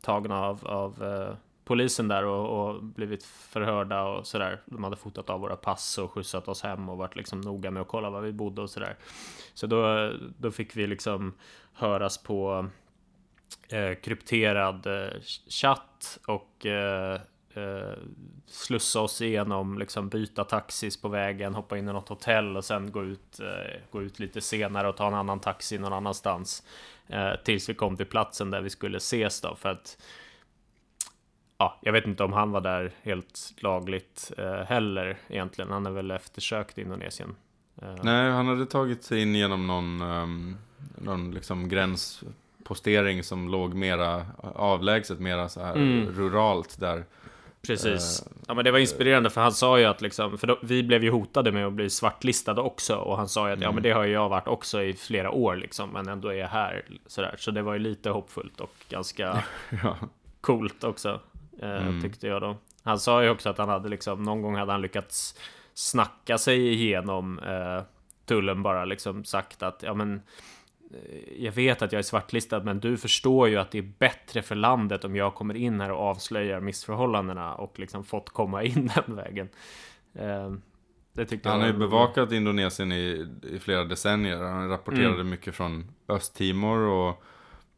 tagna 0.00 0.40
av, 0.40 0.66
av 0.66 1.04
eh, 1.04 1.36
polisen 1.64 2.08
där 2.08 2.24
och, 2.24 2.68
och, 2.68 2.84
blivit 2.84 3.24
förhörda 3.24 4.02
och 4.02 4.26
sådär. 4.26 4.60
De 4.64 4.84
hade 4.84 4.96
fotat 4.96 5.30
av 5.30 5.40
våra 5.40 5.56
pass 5.56 5.98
och 5.98 6.12
skjutsat 6.12 6.48
oss 6.48 6.62
hem 6.62 6.88
och 6.88 6.96
varit 6.96 7.16
liksom 7.16 7.40
noga 7.40 7.70
med 7.70 7.82
att 7.82 7.88
kolla 7.88 8.10
var 8.10 8.20
vi 8.20 8.32
bodde 8.32 8.62
och 8.62 8.70
sådär. 8.70 8.96
Så 9.54 9.66
då, 9.66 10.12
då 10.38 10.50
fick 10.50 10.76
vi 10.76 10.86
liksom 10.86 11.34
höras 11.72 12.22
på 12.22 12.66
eh, 13.68 13.94
krypterad 14.02 14.86
eh, 14.86 15.20
chatt 15.48 16.18
och 16.26 16.66
eh, 17.56 17.98
slussa 18.46 19.00
oss 19.00 19.22
igenom, 19.22 19.78
liksom 19.78 20.08
byta 20.08 20.44
taxis 20.44 21.02
på 21.02 21.08
vägen, 21.08 21.54
hoppa 21.54 21.78
in 21.78 21.88
i 21.88 21.92
något 21.92 22.08
hotell 22.08 22.56
och 22.56 22.64
sen 22.64 22.92
gå 22.92 23.04
ut, 23.04 23.40
eh, 23.40 23.80
gå 23.90 24.02
ut 24.02 24.18
lite 24.18 24.40
senare 24.40 24.88
och 24.88 24.96
ta 24.96 25.06
en 25.06 25.14
annan 25.14 25.40
taxi 25.40 25.78
någon 25.78 25.92
annanstans. 25.92 26.62
Eh, 27.08 27.32
tills 27.44 27.68
vi 27.68 27.74
kom 27.74 27.96
till 27.96 28.06
platsen 28.06 28.50
där 28.50 28.60
vi 28.60 28.70
skulle 28.70 28.96
ses 28.96 29.40
då, 29.40 29.54
för 29.54 29.68
att 29.68 29.98
ja, 31.58 31.78
jag 31.82 31.92
vet 31.92 32.06
inte 32.06 32.24
om 32.24 32.32
han 32.32 32.50
var 32.50 32.60
där 32.60 32.92
helt 33.02 33.54
lagligt 33.58 34.32
eh, 34.38 34.54
heller 34.54 35.18
egentligen. 35.28 35.70
Han 35.70 35.86
är 35.86 35.90
väl 35.90 36.10
eftersökt 36.10 36.78
i 36.78 36.82
Indonesien. 36.82 37.34
Eh. 37.82 37.94
Nej, 38.02 38.30
han 38.30 38.46
hade 38.46 38.66
tagit 38.66 39.04
sig 39.04 39.22
in 39.22 39.34
genom 39.34 39.66
någon, 39.66 40.02
um, 40.02 40.56
någon 40.94 41.30
liksom 41.30 41.68
gränspostering 41.68 43.22
som 43.22 43.48
låg 43.48 43.74
mera 43.74 44.26
avlägset, 44.54 45.20
mera 45.20 45.48
så 45.48 45.60
här 45.60 45.74
mm. 45.74 46.12
ruralt 46.12 46.80
där. 46.80 47.04
Precis. 47.66 48.22
Uh, 48.26 48.32
ja, 48.48 48.54
men 48.54 48.64
det 48.64 48.70
var 48.70 48.78
inspirerande 48.78 49.30
för 49.30 49.40
han 49.40 49.52
sa 49.52 49.78
ju 49.78 49.84
att 49.84 50.00
liksom, 50.00 50.38
för 50.38 50.46
då, 50.46 50.58
vi 50.62 50.82
blev 50.82 51.04
ju 51.04 51.10
hotade 51.10 51.52
med 51.52 51.66
att 51.66 51.72
bli 51.72 51.90
svartlistade 51.90 52.60
också 52.60 52.96
och 52.96 53.16
han 53.16 53.28
sa 53.28 53.46
ju 53.46 53.52
att 53.52 53.56
mm. 53.56 53.66
ja, 53.66 53.72
men 53.72 53.82
det 53.82 53.90
har 53.90 54.04
ju 54.04 54.12
jag 54.12 54.28
varit 54.28 54.48
också 54.48 54.82
i 54.82 54.92
flera 54.94 55.30
år 55.30 55.56
liksom, 55.56 55.90
men 55.90 56.08
ändå 56.08 56.28
är 56.28 56.34
jag 56.34 56.48
här 56.48 56.84
sådär. 57.06 57.34
Så 57.38 57.50
det 57.50 57.62
var 57.62 57.72
ju 57.72 57.78
lite 57.78 58.10
hoppfullt 58.10 58.60
och 58.60 58.74
ganska 58.88 59.44
ja. 59.82 59.96
coolt 60.40 60.84
också. 60.84 61.20
Eh, 61.62 61.86
mm. 61.86 62.02
Tyckte 62.02 62.26
jag 62.26 62.42
då. 62.42 62.56
Han 62.82 63.00
sa 63.00 63.22
ju 63.22 63.30
också 63.30 63.48
att 63.48 63.58
han 63.58 63.68
hade 63.68 63.88
liksom, 63.88 64.22
någon 64.22 64.42
gång 64.42 64.56
hade 64.56 64.72
han 64.72 64.82
lyckats 64.82 65.34
snacka 65.74 66.38
sig 66.38 66.72
igenom 66.72 67.38
eh, 67.38 67.82
tullen 68.26 68.62
bara 68.62 68.84
liksom 68.84 69.24
sagt 69.24 69.62
att 69.62 69.82
ja 69.82 69.94
men 69.94 70.14
eh, 70.14 70.20
jag 71.38 71.52
vet 71.52 71.82
att 71.82 71.92
jag 71.92 71.98
är 71.98 72.02
svartlistad, 72.02 72.62
men 72.62 72.80
du 72.80 72.96
förstår 72.96 73.48
ju 73.48 73.56
att 73.56 73.70
det 73.70 73.78
är 73.78 73.92
bättre 73.98 74.42
för 74.42 74.54
landet 74.54 75.04
om 75.04 75.16
jag 75.16 75.34
kommer 75.34 75.54
in 75.54 75.80
här 75.80 75.90
och 75.90 76.00
avslöjar 76.00 76.60
missförhållandena 76.60 77.54
och 77.54 77.78
liksom 77.78 78.04
fått 78.04 78.30
komma 78.30 78.62
in 78.62 78.90
den 79.06 79.16
vägen. 79.16 79.48
Eh, 80.14 80.52
han 81.44 81.60
har 81.60 81.66
ju 81.66 81.72
bevakat 81.72 82.32
Indonesien 82.32 82.92
i, 82.92 83.26
i, 83.42 83.58
flera 83.58 83.84
decennier. 83.84 84.42
Han 84.42 84.68
rapporterade 84.68 85.14
mm. 85.14 85.30
mycket 85.30 85.54
från 85.54 85.84
Östtimor 86.08 86.78
och 86.78 87.22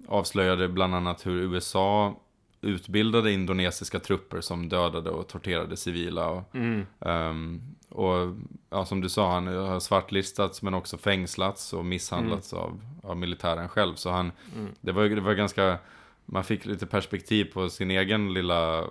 avslöjade 0.08 0.68
bland 0.68 0.94
annat 0.94 1.26
hur 1.26 1.42
USA 1.42 2.20
utbildade 2.60 3.32
indonesiska 3.32 3.98
trupper 3.98 4.40
som 4.40 4.68
dödade 4.68 5.10
och 5.10 5.28
torterade 5.28 5.76
civila. 5.76 6.28
Och, 6.28 6.54
mm. 6.54 6.86
um, 6.98 7.76
och 7.88 8.34
ja, 8.70 8.84
som 8.84 9.00
du 9.00 9.08
sa, 9.08 9.32
han 9.32 9.46
har 9.46 9.80
svartlistats 9.80 10.62
men 10.62 10.74
också 10.74 10.98
fängslats 10.98 11.72
och 11.72 11.84
misshandlats 11.84 12.52
mm. 12.52 12.64
av, 12.64 12.80
av 13.02 13.16
militären 13.16 13.68
själv. 13.68 13.94
Så 13.94 14.10
han, 14.10 14.32
mm. 14.56 14.72
det, 14.80 14.92
var, 14.92 15.04
det 15.04 15.20
var 15.20 15.34
ganska, 15.34 15.78
man 16.24 16.44
fick 16.44 16.66
lite 16.66 16.86
perspektiv 16.86 17.44
på 17.44 17.68
sin 17.68 17.90
egen 17.90 18.34
lilla, 18.34 18.80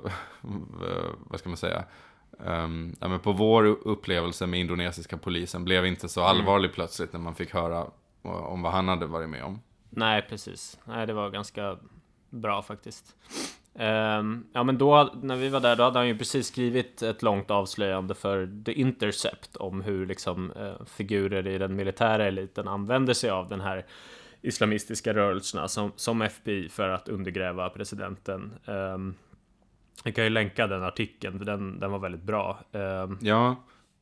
vad 1.19 1.39
ska 1.39 1.49
man 1.49 1.57
säga, 1.57 1.83
um, 2.37 2.95
ja, 2.99 3.07
men 3.07 3.19
på 3.19 3.31
vår 3.31 3.65
upplevelse 3.65 4.47
med 4.47 4.59
indonesiska 4.59 5.17
polisen 5.17 5.63
blev 5.63 5.85
inte 5.85 6.09
så 6.09 6.21
mm. 6.21 6.29
allvarlig 6.29 6.73
plötsligt 6.73 7.13
när 7.13 7.19
man 7.19 7.35
fick 7.35 7.53
höra 7.53 7.87
om 8.21 8.61
vad 8.61 8.71
han 8.71 8.87
hade 8.87 9.05
varit 9.05 9.29
med 9.29 9.43
om. 9.43 9.61
Nej, 9.89 10.25
precis. 10.29 10.79
Nej, 10.85 11.07
det 11.07 11.13
var 11.13 11.29
ganska 11.29 11.77
bra 12.29 12.61
faktiskt. 12.61 13.15
Ehm, 13.77 14.45
ja, 14.53 14.63
men 14.63 14.77
då 14.77 15.09
när 15.21 15.35
vi 15.35 15.49
var 15.49 15.59
där, 15.59 15.75
då 15.75 15.83
hade 15.83 15.99
han 15.99 16.07
ju 16.07 16.17
precis 16.17 16.47
skrivit 16.47 17.01
ett 17.01 17.21
långt 17.21 17.51
avslöjande 17.51 18.15
för 18.15 18.63
The 18.65 18.71
Intercept 18.71 19.55
om 19.55 19.81
hur 19.81 20.05
liksom 20.05 20.51
eh, 20.51 20.85
figurer 20.85 21.47
i 21.47 21.57
den 21.57 21.75
militära 21.75 22.25
eliten 22.25 22.67
använder 22.67 23.13
sig 23.13 23.29
av 23.29 23.49
den 23.49 23.61
här 23.61 23.85
islamistiska 24.41 25.13
rörelserna 25.13 25.67
som, 25.67 25.91
som 25.95 26.21
FBI 26.21 26.69
för 26.69 26.89
att 26.89 27.09
undergräva 27.09 27.69
presidenten. 27.69 28.53
Ehm, 28.65 29.15
jag 30.03 30.15
kan 30.15 30.23
ju 30.23 30.29
länka 30.29 30.67
den 30.67 30.83
artikeln, 30.83 31.45
den, 31.45 31.79
den 31.79 31.91
var 31.91 31.99
väldigt 31.99 32.23
bra. 32.23 32.59
Ehm, 32.71 33.17
ja, 33.21 33.55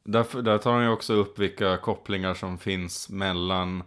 där, 0.04 0.42
där 0.42 0.58
tar 0.58 0.74
han 0.74 0.84
ju 0.84 0.90
också 0.90 1.14
upp 1.14 1.40
vilka 1.40 1.78
kopplingar 1.78 2.34
som 2.34 2.58
finns 2.58 3.10
mellan 3.10 3.84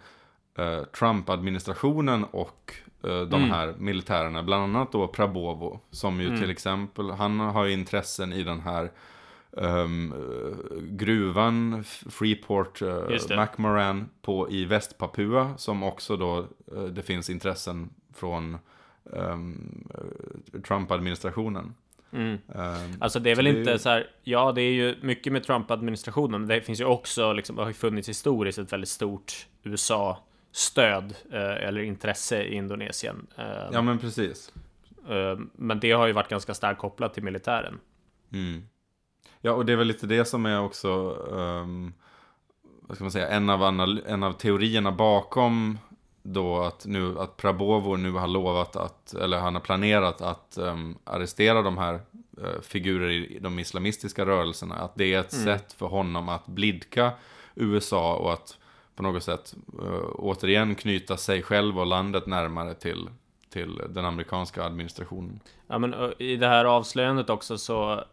eh, 0.58 0.82
Trump-administrationen 0.82 2.24
och 2.24 2.74
Eh, 3.04 3.20
de 3.20 3.34
mm. 3.34 3.50
här 3.50 3.74
militärerna. 3.78 4.42
Bland 4.42 4.62
annat 4.62 4.92
då 4.92 5.08
Prabovo. 5.08 5.80
Som 5.90 6.20
ju 6.20 6.26
mm. 6.26 6.40
till 6.40 6.50
exempel, 6.50 7.10
han 7.10 7.40
har 7.40 7.64
ju 7.64 7.72
intressen 7.72 8.32
i 8.32 8.42
den 8.42 8.60
här 8.60 8.90
um, 9.50 10.14
gruvan 10.80 11.84
Freeport 12.10 12.82
uh, 12.82 13.38
McMoran 13.38 14.08
på, 14.22 14.50
i 14.50 14.64
Västpapua. 14.64 15.56
Som 15.56 15.82
också 15.82 16.16
då, 16.16 16.38
uh, 16.72 16.84
det 16.84 17.02
finns 17.02 17.30
intressen 17.30 17.90
från 18.14 18.58
um, 19.04 19.88
Trump-administrationen. 20.66 21.74
Mm. 22.12 22.38
Um, 22.46 22.96
alltså 23.00 23.20
det 23.20 23.30
är 23.30 23.36
väl 23.36 23.44
det 23.44 23.58
inte 23.58 23.72
är... 23.72 23.78
så 23.78 23.88
här, 23.88 24.10
ja 24.22 24.52
det 24.52 24.62
är 24.62 24.72
ju 24.72 24.96
mycket 25.02 25.32
med 25.32 25.44
Trump-administrationen, 25.44 26.40
men 26.40 26.48
det 26.48 26.60
finns 26.60 26.80
ju 26.80 26.84
också, 26.84 27.32
liksom, 27.32 27.56
det 27.56 27.62
har 27.62 27.68
ju 27.68 27.74
funnits 27.74 28.08
historiskt 28.08 28.58
ett 28.58 28.72
väldigt 28.72 28.88
stort 28.88 29.46
USA-stöd 29.62 30.27
eh, 31.32 31.68
eller 31.68 31.80
intresse 31.80 32.42
i 32.42 32.54
Indonesien. 32.54 33.26
Eh, 33.36 33.44
ja 33.72 33.82
men 33.82 33.98
precis. 33.98 34.52
Eh, 35.08 35.38
men 35.52 35.80
det 35.80 35.92
har 35.92 36.06
ju 36.06 36.12
varit 36.12 36.28
ganska 36.28 36.54
starkt 36.54 36.80
kopplat 36.80 37.14
till 37.14 37.22
militären. 37.22 37.80
Mm. 38.32 38.62
Ja 39.40 39.52
och 39.52 39.66
det 39.66 39.72
är 39.72 39.76
väl 39.76 39.86
lite 39.86 40.06
det 40.06 40.24
som 40.24 40.46
är 40.46 40.60
också, 40.60 40.88
um, 41.12 41.94
vad 42.80 42.96
ska 42.96 43.04
man 43.04 43.10
säga, 43.10 43.28
en 43.28 43.50
av, 43.50 43.62
en 44.06 44.22
av 44.22 44.32
teorierna 44.32 44.92
bakom 44.92 45.78
då 46.22 46.60
att, 46.60 46.86
nu, 46.86 47.18
att 47.18 47.36
Prabovo 47.36 47.96
nu 47.96 48.12
har 48.12 48.28
lovat 48.28 48.76
att, 48.76 49.14
eller 49.14 49.38
han 49.38 49.54
har 49.54 49.62
planerat 49.62 50.20
att 50.20 50.58
um, 50.60 50.98
arrestera 51.04 51.62
de 51.62 51.78
här 51.78 51.94
uh, 51.94 52.60
figurer 52.62 53.10
i 53.10 53.38
de 53.40 53.58
islamistiska 53.58 54.26
rörelserna. 54.26 54.74
Att 54.74 54.94
det 54.94 55.14
är 55.14 55.20
ett 55.20 55.32
mm. 55.32 55.44
sätt 55.44 55.72
för 55.72 55.86
honom 55.86 56.28
att 56.28 56.46
blidka 56.46 57.12
USA 57.54 58.16
och 58.16 58.32
att 58.32 58.57
på 58.98 59.02
något 59.02 59.22
sätt 59.22 59.54
uh, 59.82 60.10
återigen 60.14 60.74
knyta 60.74 61.16
sig 61.16 61.42
själv 61.42 61.78
och 61.78 61.86
landet 61.86 62.26
närmare 62.26 62.74
till, 62.74 63.08
till 63.50 63.82
den 63.88 64.04
amerikanska 64.04 64.64
administrationen. 64.64 65.40
Ja, 65.66 65.78
men 65.78 65.94
eh, 65.94 66.10
i 66.18 66.36
det 66.36 66.48
här 66.48 66.64
avslöjandet 66.64 67.30
också 67.30 67.58
så 67.58 68.04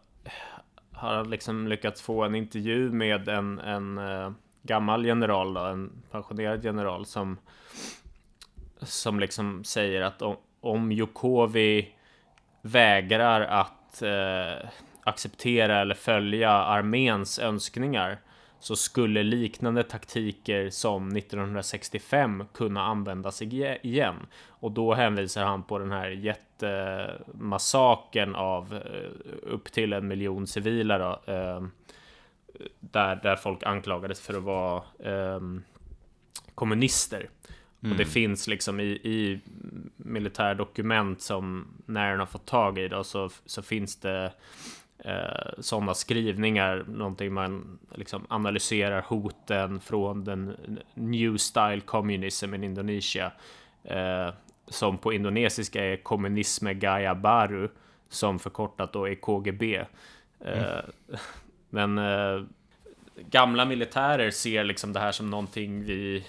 har 0.92 1.14
han 1.14 1.30
liksom 1.30 1.68
lyckats 1.68 2.02
få 2.02 2.24
en 2.24 2.34
intervju 2.34 2.90
med 2.92 3.28
en, 3.28 3.58
en 3.58 3.98
uh, 3.98 4.32
gammal 4.62 5.06
general, 5.06 5.54
då, 5.54 5.60
en 5.60 6.02
pensionerad 6.10 6.64
general 6.64 7.06
som 7.06 7.38
som 8.82 9.20
liksom 9.20 9.64
säger 9.64 10.02
att 10.02 10.22
om, 10.22 10.36
om 10.60 10.92
Jokovi 10.92 11.94
vägrar 12.62 13.40
att 13.40 14.02
eh, 14.02 14.68
acceptera 15.02 15.80
eller 15.80 15.94
följa 15.94 16.50
arméns 16.50 17.38
önskningar 17.38 18.18
så 18.60 18.76
skulle 18.76 19.22
liknande 19.22 19.82
taktiker 19.82 20.70
som 20.70 21.16
1965 21.16 22.44
kunna 22.52 22.82
användas 22.82 23.42
igen. 23.42 24.26
Och 24.46 24.72
då 24.72 24.94
hänvisar 24.94 25.44
han 25.44 25.62
på 25.62 25.78
den 25.78 25.92
här 25.92 26.08
jättemassakern 26.08 28.34
av 28.34 28.74
eh, 28.74 29.10
upp 29.42 29.72
till 29.72 29.92
en 29.92 30.08
miljon 30.08 30.46
civila 30.46 30.98
då, 30.98 31.20
eh, 31.32 31.62
där, 32.80 33.20
där 33.22 33.36
folk 33.36 33.62
anklagades 33.62 34.20
för 34.20 34.34
att 34.34 34.42
vara 34.42 34.82
eh, 34.98 35.40
kommunister. 36.54 37.18
Mm. 37.18 37.92
Och 37.92 37.98
det 37.98 38.02
mm. 38.02 38.12
finns 38.12 38.48
liksom 38.48 38.80
i, 38.80 38.86
i 38.86 39.40
militärdokument 39.96 41.20
som 41.20 41.66
när 41.86 42.10
den 42.10 42.18
har 42.18 42.26
fått 42.26 42.46
tag 42.46 42.78
i 42.78 42.88
då, 42.88 43.04
så, 43.04 43.30
så 43.46 43.62
finns 43.62 43.96
det 43.96 44.32
eh, 44.98 45.52
sådana 45.58 45.94
skrivningar, 45.94 46.84
någonting 46.88 47.32
man 47.32 47.78
liksom 47.94 48.26
analyserar 48.28 49.02
hoten 49.02 49.80
från 49.80 50.24
den 50.24 50.56
New 50.94 51.36
Style 51.36 51.80
Communism 51.80 52.54
in 52.54 52.64
Indonesia. 52.64 53.32
Eh, 53.84 54.28
som 54.68 54.98
på 54.98 55.12
indonesiska 55.12 55.84
är 55.84 55.96
kommunisme 55.96 56.74
Gaya 56.74 57.14
Baru, 57.14 57.68
som 58.08 58.38
förkortat 58.38 58.92
då 58.92 59.08
är 59.08 59.14
KGB. 59.14 59.76
Eh, 60.40 60.62
mm. 60.68 60.84
Men 61.70 61.98
eh, 61.98 62.44
gamla 63.16 63.64
militärer 63.64 64.30
ser 64.30 64.64
liksom 64.64 64.92
det 64.92 65.00
här 65.00 65.12
som 65.12 65.30
någonting 65.30 65.84
vi 65.84 66.26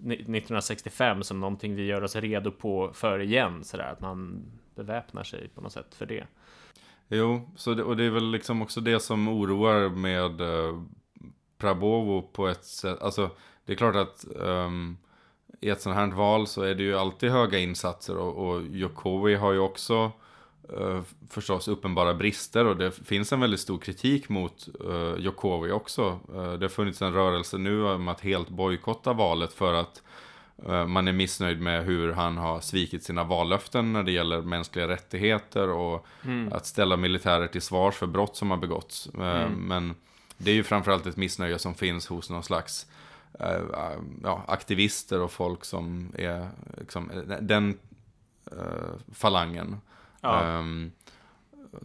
1965 0.00 1.22
som 1.22 1.40
någonting 1.40 1.74
vi 1.74 1.86
gör 1.86 2.04
oss 2.04 2.16
redo 2.16 2.50
på 2.50 2.90
för 2.94 3.18
igen. 3.18 3.64
Sådär 3.64 3.92
att 3.92 4.00
man 4.00 4.42
beväpnar 4.74 5.24
sig 5.24 5.48
på 5.48 5.60
något 5.60 5.72
sätt 5.72 5.94
för 5.94 6.06
det. 6.06 6.26
Jo, 7.12 7.50
så 7.56 7.74
det, 7.74 7.82
och 7.82 7.96
det 7.96 8.04
är 8.04 8.10
väl 8.10 8.30
liksom 8.30 8.62
också 8.62 8.80
det 8.80 9.00
som 9.00 9.28
oroar 9.28 9.88
med 9.88 10.40
eh, 10.40 10.82
Prabovo 11.58 12.22
på 12.22 12.48
ett 12.48 12.64
sätt. 12.64 13.02
Alltså, 13.02 13.30
det 13.64 13.72
är 13.72 13.76
klart 13.76 13.96
att 13.96 14.24
um, 14.36 14.96
i 15.60 15.68
ett 15.70 15.80
sånt 15.80 15.96
här 15.96 16.06
val 16.06 16.46
så 16.46 16.62
är 16.62 16.74
det 16.74 16.82
ju 16.82 16.98
alltid 16.98 17.30
höga 17.30 17.58
insatser 17.58 18.16
och, 18.16 18.48
och 18.48 18.62
Jokowi 18.62 19.34
har 19.34 19.52
ju 19.52 19.58
också 19.58 20.12
uh, 20.78 21.02
förstås 21.30 21.68
uppenbara 21.68 22.14
brister 22.14 22.64
och 22.64 22.76
det 22.76 22.90
finns 22.90 23.32
en 23.32 23.40
väldigt 23.40 23.60
stor 23.60 23.78
kritik 23.78 24.28
mot 24.28 24.68
uh, 24.84 25.14
Jokowi 25.18 25.70
också. 25.70 26.20
Uh, 26.34 26.52
det 26.52 26.64
har 26.64 26.68
funnits 26.68 27.02
en 27.02 27.12
rörelse 27.12 27.58
nu 27.58 27.84
om 27.84 28.08
att 28.08 28.20
helt 28.20 28.48
bojkotta 28.48 29.12
valet 29.12 29.52
för 29.52 29.74
att 29.74 30.02
man 30.86 31.08
är 31.08 31.12
missnöjd 31.12 31.60
med 31.60 31.84
hur 31.84 32.12
han 32.12 32.36
har 32.36 32.60
svikit 32.60 33.04
sina 33.04 33.24
vallöften 33.24 33.92
när 33.92 34.02
det 34.02 34.12
gäller 34.12 34.42
mänskliga 34.42 34.88
rättigheter 34.88 35.68
och 35.68 36.06
mm. 36.24 36.52
att 36.52 36.66
ställa 36.66 36.96
militärer 36.96 37.46
till 37.46 37.62
svars 37.62 37.94
för 37.94 38.06
brott 38.06 38.36
som 38.36 38.50
har 38.50 38.58
begåtts. 38.58 39.10
Mm. 39.14 39.52
Men 39.52 39.94
det 40.36 40.50
är 40.50 40.54
ju 40.54 40.62
framförallt 40.62 41.06
ett 41.06 41.16
missnöje 41.16 41.58
som 41.58 41.74
finns 41.74 42.06
hos 42.06 42.30
någon 42.30 42.42
slags 42.42 42.86
ja, 44.22 44.44
aktivister 44.46 45.20
och 45.20 45.32
folk 45.32 45.64
som 45.64 46.12
är 46.18 46.48
liksom, 46.78 47.10
den 47.40 47.78
falangen. 49.12 49.76
Ja. 50.20 50.58
Um, 50.58 50.92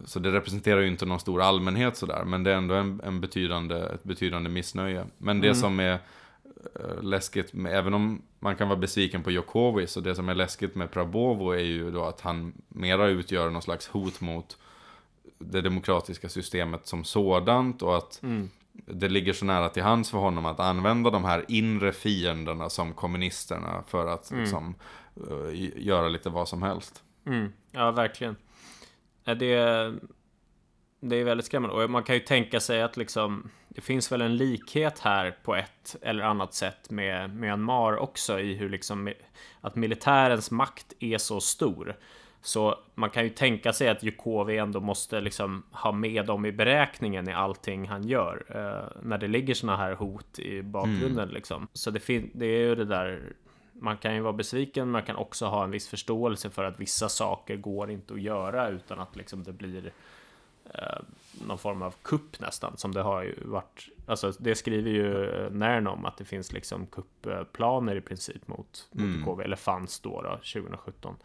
så 0.04 0.18
det 0.18 0.32
representerar 0.32 0.80
ju 0.80 0.88
inte 0.88 1.06
någon 1.06 1.20
stor 1.20 1.42
allmänhet 1.42 1.96
sådär, 1.96 2.24
men 2.24 2.42
det 2.42 2.52
är 2.52 2.56
ändå 2.56 2.74
en, 2.74 3.00
en 3.04 3.20
betydande, 3.20 3.76
ett 3.76 4.04
betydande 4.04 4.50
missnöje. 4.50 5.04
Men 5.18 5.40
det 5.40 5.48
mm. 5.48 5.60
som 5.60 5.80
är 5.80 5.92
uh, 5.94 6.00
läskigt, 7.02 7.52
med, 7.52 7.74
även 7.74 7.94
om 7.94 8.22
man 8.38 8.56
kan 8.56 8.68
vara 8.68 8.78
besviken 8.78 9.22
på 9.22 9.30
Jokowi, 9.30 9.86
så 9.86 10.00
det 10.00 10.14
som 10.14 10.28
är 10.28 10.34
läskigt 10.34 10.74
med 10.74 10.90
Prabovo 10.90 11.50
är 11.50 11.64
ju 11.64 11.90
då 11.90 12.04
att 12.04 12.20
han 12.20 12.52
mera 12.68 13.06
utgör 13.06 13.50
någon 13.50 13.62
slags 13.62 13.88
hot 13.88 14.20
mot 14.20 14.58
det 15.38 15.60
demokratiska 15.60 16.28
systemet 16.28 16.86
som 16.86 17.04
sådant 17.04 17.82
och 17.82 17.96
att 17.96 18.22
mm. 18.22 18.50
det 18.72 19.08
ligger 19.08 19.32
så 19.32 19.44
nära 19.44 19.68
till 19.68 19.82
hands 19.82 20.10
för 20.10 20.18
honom 20.18 20.46
att 20.46 20.60
använda 20.60 21.10
de 21.10 21.24
här 21.24 21.44
inre 21.48 21.92
fienderna 21.92 22.70
som 22.70 22.94
kommunisterna 22.94 23.82
för 23.86 24.06
att 24.06 24.30
mm. 24.30 24.42
liksom, 24.42 24.74
uh, 25.30 25.50
göra 25.76 26.08
lite 26.08 26.30
vad 26.30 26.48
som 26.48 26.62
helst. 26.62 27.02
Mm. 27.26 27.52
Ja, 27.70 27.90
verkligen. 27.90 28.36
Det, 29.24 29.34
det 31.00 31.16
är 31.16 31.24
väldigt 31.24 31.46
skrämmande. 31.46 31.76
Och 31.76 31.90
man 31.90 32.02
kan 32.02 32.14
ju 32.14 32.20
tänka 32.20 32.60
sig 32.60 32.82
att 32.82 32.96
liksom, 32.96 33.50
det 33.76 33.82
finns 33.82 34.12
väl 34.12 34.20
en 34.20 34.36
likhet 34.36 34.98
här 34.98 35.36
på 35.42 35.54
ett 35.54 35.96
eller 36.02 36.24
annat 36.24 36.54
sätt 36.54 36.90
med 36.90 37.36
Myanmar 37.36 37.96
också 37.96 38.40
i 38.40 38.54
hur 38.54 38.68
liksom 38.68 39.12
att 39.60 39.76
militärens 39.76 40.50
makt 40.50 40.92
är 41.00 41.18
så 41.18 41.40
stor. 41.40 41.96
Så 42.40 42.78
man 42.94 43.10
kan 43.10 43.24
ju 43.24 43.30
tänka 43.30 43.72
sig 43.72 43.88
att 43.88 44.02
Jukovi 44.02 44.58
ändå 44.58 44.80
måste 44.80 45.20
liksom 45.20 45.62
ha 45.70 45.92
med 45.92 46.26
dem 46.26 46.46
i 46.46 46.52
beräkningen 46.52 47.28
i 47.28 47.32
allting 47.32 47.88
han 47.88 48.08
gör. 48.08 48.44
Eh, 48.48 49.02
när 49.02 49.18
det 49.18 49.28
ligger 49.28 49.54
såna 49.54 49.76
här 49.76 49.94
hot 49.94 50.38
i 50.38 50.62
bakgrunden 50.62 51.24
mm. 51.24 51.34
liksom. 51.34 51.68
Så 51.72 51.90
det, 51.90 52.08
det 52.34 52.46
är 52.46 52.60
ju 52.60 52.74
det 52.74 52.84
där 52.84 53.32
man 53.72 53.96
kan 53.96 54.14
ju 54.14 54.20
vara 54.20 54.32
besviken, 54.32 54.90
man 54.90 55.02
kan 55.02 55.16
också 55.16 55.46
ha 55.46 55.64
en 55.64 55.70
viss 55.70 55.88
förståelse 55.88 56.50
för 56.50 56.64
att 56.64 56.80
vissa 56.80 57.08
saker 57.08 57.56
går 57.56 57.90
inte 57.90 58.14
att 58.14 58.20
göra 58.20 58.68
utan 58.68 59.00
att 59.00 59.16
liksom 59.16 59.44
det 59.44 59.52
blir 59.52 59.92
någon 61.46 61.58
form 61.58 61.82
av 61.82 61.94
kupp 62.02 62.40
nästan, 62.40 62.76
som 62.76 62.92
det 62.92 63.02
har 63.02 63.22
ju 63.22 63.34
varit. 63.44 63.88
Alltså 64.06 64.32
det 64.38 64.54
skriver 64.54 64.90
ju 64.90 65.50
Nern 65.50 65.86
om 65.86 66.04
att 66.04 66.16
det 66.16 66.24
finns 66.24 66.52
liksom 66.52 66.86
kuppplaner 66.86 67.96
i 67.96 68.00
princip 68.00 68.48
mot, 68.48 68.88
mm. 68.98 69.24
KV, 69.24 69.44
eller 69.44 69.56
fanns 69.56 70.00
då, 70.00 70.22
då 70.22 70.30
2017. 70.30 71.16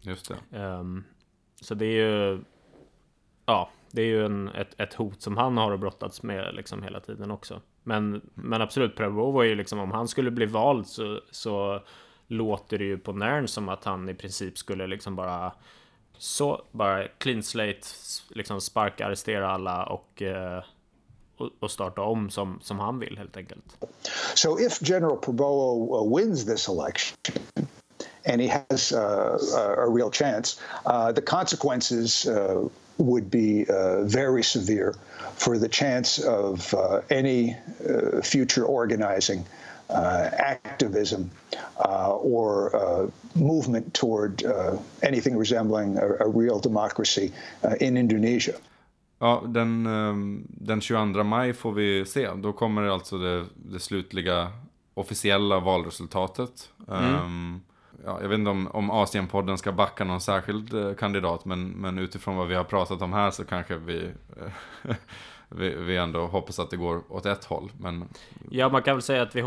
Just 0.00 0.32
det. 0.50 0.58
Um, 0.58 1.04
så 1.60 1.74
det 1.74 1.86
är 1.86 2.08
ju, 2.08 2.40
ja, 3.46 3.70
det 3.90 4.02
är 4.02 4.06
ju 4.06 4.24
en, 4.24 4.48
ett, 4.48 4.80
ett 4.80 4.94
hot 4.94 5.22
som 5.22 5.36
han 5.36 5.56
har 5.56 5.76
brottats 5.76 6.22
med 6.22 6.54
liksom 6.54 6.82
hela 6.82 7.00
tiden 7.00 7.30
också. 7.30 7.60
Men, 7.82 8.30
men 8.34 8.62
absolut, 8.62 8.96
Pravovo 8.96 9.40
är 9.40 9.44
ju 9.44 9.54
liksom 9.54 9.78
om 9.78 9.90
han 9.90 10.08
skulle 10.08 10.30
bli 10.30 10.46
vald 10.46 10.86
så, 10.86 11.20
så 11.30 11.82
låter 12.26 12.78
det 12.78 12.84
ju 12.84 12.98
på 12.98 13.12
Nern 13.12 13.48
som 13.48 13.68
att 13.68 13.84
han 13.84 14.08
i 14.08 14.14
princip 14.14 14.58
skulle 14.58 14.86
liksom 14.86 15.16
bara 15.16 15.52
så 16.18 16.62
bara 16.72 17.08
clean 17.18 17.42
slate, 17.42 17.80
liksom 18.28 18.60
sparka, 18.60 19.06
arrestera 19.06 19.50
alla 19.50 19.84
och, 19.84 20.22
uh, 20.22 20.64
och 21.60 21.70
starta 21.70 22.02
om 22.02 22.30
som, 22.30 22.58
som 22.62 22.78
han 22.78 22.98
vill 22.98 23.18
helt 23.18 23.36
enkelt. 23.36 23.64
So 24.34 24.60
if 24.60 24.78
General 24.82 25.16
Prabowo 25.16 25.96
uh, 25.96 26.16
wins 26.16 26.44
this 26.44 26.68
election 26.68 27.16
and 28.26 28.40
he 28.40 28.48
has 28.48 28.92
uh, 28.92 28.98
uh, 28.98 29.84
a 29.86 29.88
real 29.88 30.10
chance, 30.10 30.60
uh, 30.86 31.12
the 31.12 31.22
consequences 31.22 32.26
uh, 32.26 32.68
would 32.96 33.30
be 33.30 33.66
uh, 33.68 34.04
very 34.04 34.42
severe 34.42 34.94
for 35.36 35.58
the 35.58 35.68
chance 35.68 36.18
of 36.18 36.74
uh, 36.74 37.00
any 37.10 37.56
uh, 37.88 38.22
future 38.22 38.64
organizing, 38.64 39.44
uh, 39.90 40.28
activism, 40.38 41.22
uh, 41.84 42.10
or 42.10 42.76
uh, 42.76 43.10
movement 43.32 43.94
toward 43.94 44.42
anything 45.02 45.38
resembling 45.38 45.98
a, 45.98 46.06
a 46.20 46.28
real 46.28 46.60
democracy 46.60 47.32
in 47.80 47.96
Indonesia. 47.96 48.54
Ja, 49.18 49.42
den, 49.46 49.86
ehm, 49.86 50.46
den 50.48 50.80
22 50.80 51.24
maj 51.24 51.52
får 51.52 51.72
vi 51.72 52.06
se. 52.06 52.30
Då 52.34 52.52
kommer 52.52 52.82
alltså 52.82 53.18
det, 53.18 53.44
det 53.54 53.80
slutliga 53.80 54.52
officiella 54.94 55.60
valresultatet. 55.60 56.70
Mm. 56.88 57.14
Um, 57.14 57.62
ja, 58.04 58.18
jag 58.22 58.28
vet 58.28 58.38
inte 58.38 58.50
om, 58.50 58.68
om 58.72 58.90
Asienpodden 58.90 59.58
ska 59.58 59.72
backa 59.72 60.04
någon 60.04 60.20
särskild 60.20 60.74
eh, 60.74 60.94
kandidat, 60.94 61.44
men, 61.44 61.68
men 61.68 61.98
utifrån 61.98 62.36
vad 62.36 62.48
vi 62.48 62.54
har 62.54 62.64
pratat 62.64 63.02
om 63.02 63.12
här 63.12 63.30
så 63.30 63.44
kanske 63.44 63.76
vi, 63.76 64.10
vi, 65.48 65.74
vi 65.74 65.96
ändå 65.96 66.26
hoppas 66.26 66.58
att 66.58 66.70
det 66.70 66.76
går 66.76 67.02
åt 67.08 67.26
ett 67.26 67.44
håll. 67.44 67.72
Men, 67.80 68.08
Ja, 68.50 68.68
man 68.68 68.82
kan 68.82 68.96
väl 68.96 69.02
säga 69.02 69.22
att 69.22 69.36
vi 69.36 69.40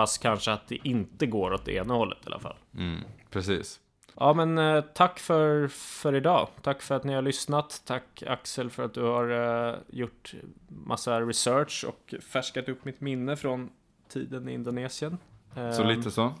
hoppas 0.00 0.18
kanske 0.18 0.52
att 0.52 0.68
det 0.68 0.78
inte 0.88 1.26
går 1.26 1.52
åt 1.52 1.64
det 1.64 1.72
ena 1.72 1.94
hållet 1.94 2.18
i 2.22 2.26
alla 2.26 2.38
fall. 2.38 2.56
mm, 2.76 3.04
precis. 3.30 3.80
Ja, 4.16 4.34
men 4.34 4.58
eh, 4.58 4.80
tack 4.94 5.18
för, 5.18 5.68
för 5.68 6.14
idag. 6.14 6.48
Tack 6.62 6.82
för 6.82 6.94
att 6.94 7.04
ni 7.04 7.12
har 7.12 7.22
lyssnat. 7.22 7.82
Tack 7.86 8.22
Axel 8.26 8.70
för 8.70 8.84
att 8.84 8.94
du 8.94 9.02
har 9.02 9.30
eh, 9.68 9.74
gjort 9.90 10.34
massa 10.68 11.20
research 11.20 11.84
och 11.88 12.14
färskat 12.22 12.68
upp 12.68 12.84
mitt 12.84 13.00
minne 13.00 13.36
från 13.36 13.70
tiden 14.08 14.48
i 14.48 14.52
Indonesien. 14.52 15.18
Så 15.54 15.82
Ehm, 15.82 15.88
lite 15.88 16.10
så. 16.10 16.32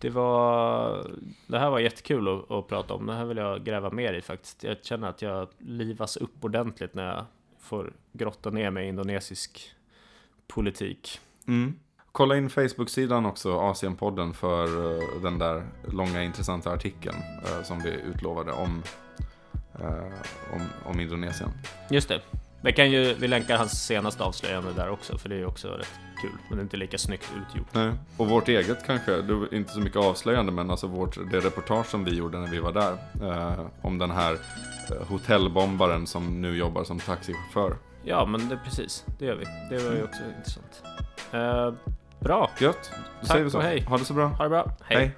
Det 0.00 0.10
var... 0.10 1.06
Det 1.46 1.58
här 1.58 1.70
var 1.70 1.78
jättekul 1.78 2.28
att, 2.28 2.50
att 2.50 2.68
prata 2.68 2.94
om. 2.94 3.06
Det 3.06 3.14
här 3.14 3.24
vill 3.24 3.36
jag 3.36 3.64
gräva 3.64 3.90
mer 3.90 4.12
i 4.14 4.22
faktiskt. 4.22 4.64
Jag 4.64 4.84
känner 4.84 5.08
att 5.08 5.22
jag 5.22 5.48
livas 5.58 6.16
upp 6.16 6.44
ordentligt 6.44 6.94
när 6.94 7.14
jag 7.14 7.24
får 7.58 7.92
grotta 8.12 8.50
ner 8.50 8.70
mig 8.70 8.86
i 8.86 8.88
indonesisk 8.88 9.74
politik. 10.46 11.20
Mm. 11.48 11.78
Kolla 12.16 12.36
in 12.36 12.50
Facebook-sidan 12.50 13.26
också, 13.26 13.58
Asienpodden, 13.58 14.34
för 14.34 14.64
eh, 14.64 15.22
den 15.22 15.38
där 15.38 15.66
långa 15.92 16.22
intressanta 16.22 16.72
artikeln 16.72 17.16
eh, 17.16 17.62
som 17.62 17.82
vi 17.82 17.90
utlovade 17.90 18.52
om, 18.52 18.82
eh, 19.80 19.88
om, 20.52 20.60
om 20.84 21.00
Indonesien. 21.00 21.50
Just 21.90 22.08
det. 22.08 22.20
Vi, 22.60 22.72
kan 22.72 22.90
ju, 22.90 23.14
vi 23.14 23.28
länkar 23.28 23.56
hans 23.56 23.86
senaste 23.86 24.24
avslöjande 24.24 24.72
där 24.72 24.90
också, 24.90 25.18
för 25.18 25.28
det 25.28 25.34
är 25.34 25.38
ju 25.38 25.46
också 25.46 25.68
rätt 25.68 25.92
kul. 26.22 26.30
Men 26.48 26.58
det 26.58 26.60
är 26.60 26.62
inte 26.62 26.76
lika 26.76 26.98
snyggt 26.98 27.32
utgjort. 27.36 27.66
Nej. 27.72 27.92
Och 28.16 28.28
vårt 28.28 28.48
eget 28.48 28.86
kanske, 28.86 29.18
inte 29.52 29.72
så 29.72 29.80
mycket 29.80 29.98
avslöjande, 29.98 30.52
men 30.52 30.70
alltså 30.70 30.86
vårt, 30.86 31.30
det 31.30 31.40
reportage 31.40 31.86
som 31.86 32.04
vi 32.04 32.14
gjorde 32.14 32.38
när 32.38 32.48
vi 32.48 32.58
var 32.58 32.72
där. 32.72 32.92
Eh, 33.22 33.66
om 33.82 33.98
den 33.98 34.10
här 34.10 34.38
hotellbombaren 35.08 36.06
som 36.06 36.42
nu 36.42 36.56
jobbar 36.56 36.84
som 36.84 36.98
taxichaufför. 36.98 37.76
Ja, 38.04 38.26
men 38.26 38.48
det, 38.48 38.58
precis. 38.64 39.04
Det 39.18 39.24
gör 39.24 39.36
vi. 39.36 39.44
Det 39.70 39.84
var 39.84 39.94
ju 39.94 40.04
också 40.04 40.22
intressant. 40.38 40.82
Eh, 41.32 41.72
bra. 42.26 42.50
Gött, 42.58 42.90
då 43.20 43.26
Tack 43.26 43.28
säger 43.32 43.44
vi 43.44 43.50
så. 43.50 43.58
och 43.58 43.64
hej. 43.64 43.84
Ha 43.88 43.98
det 43.98 44.04
så 44.04 44.14
bra. 44.14 44.26
Ha 44.26 44.44
det 44.44 44.50
bra. 44.50 44.66
hej. 44.84 45.10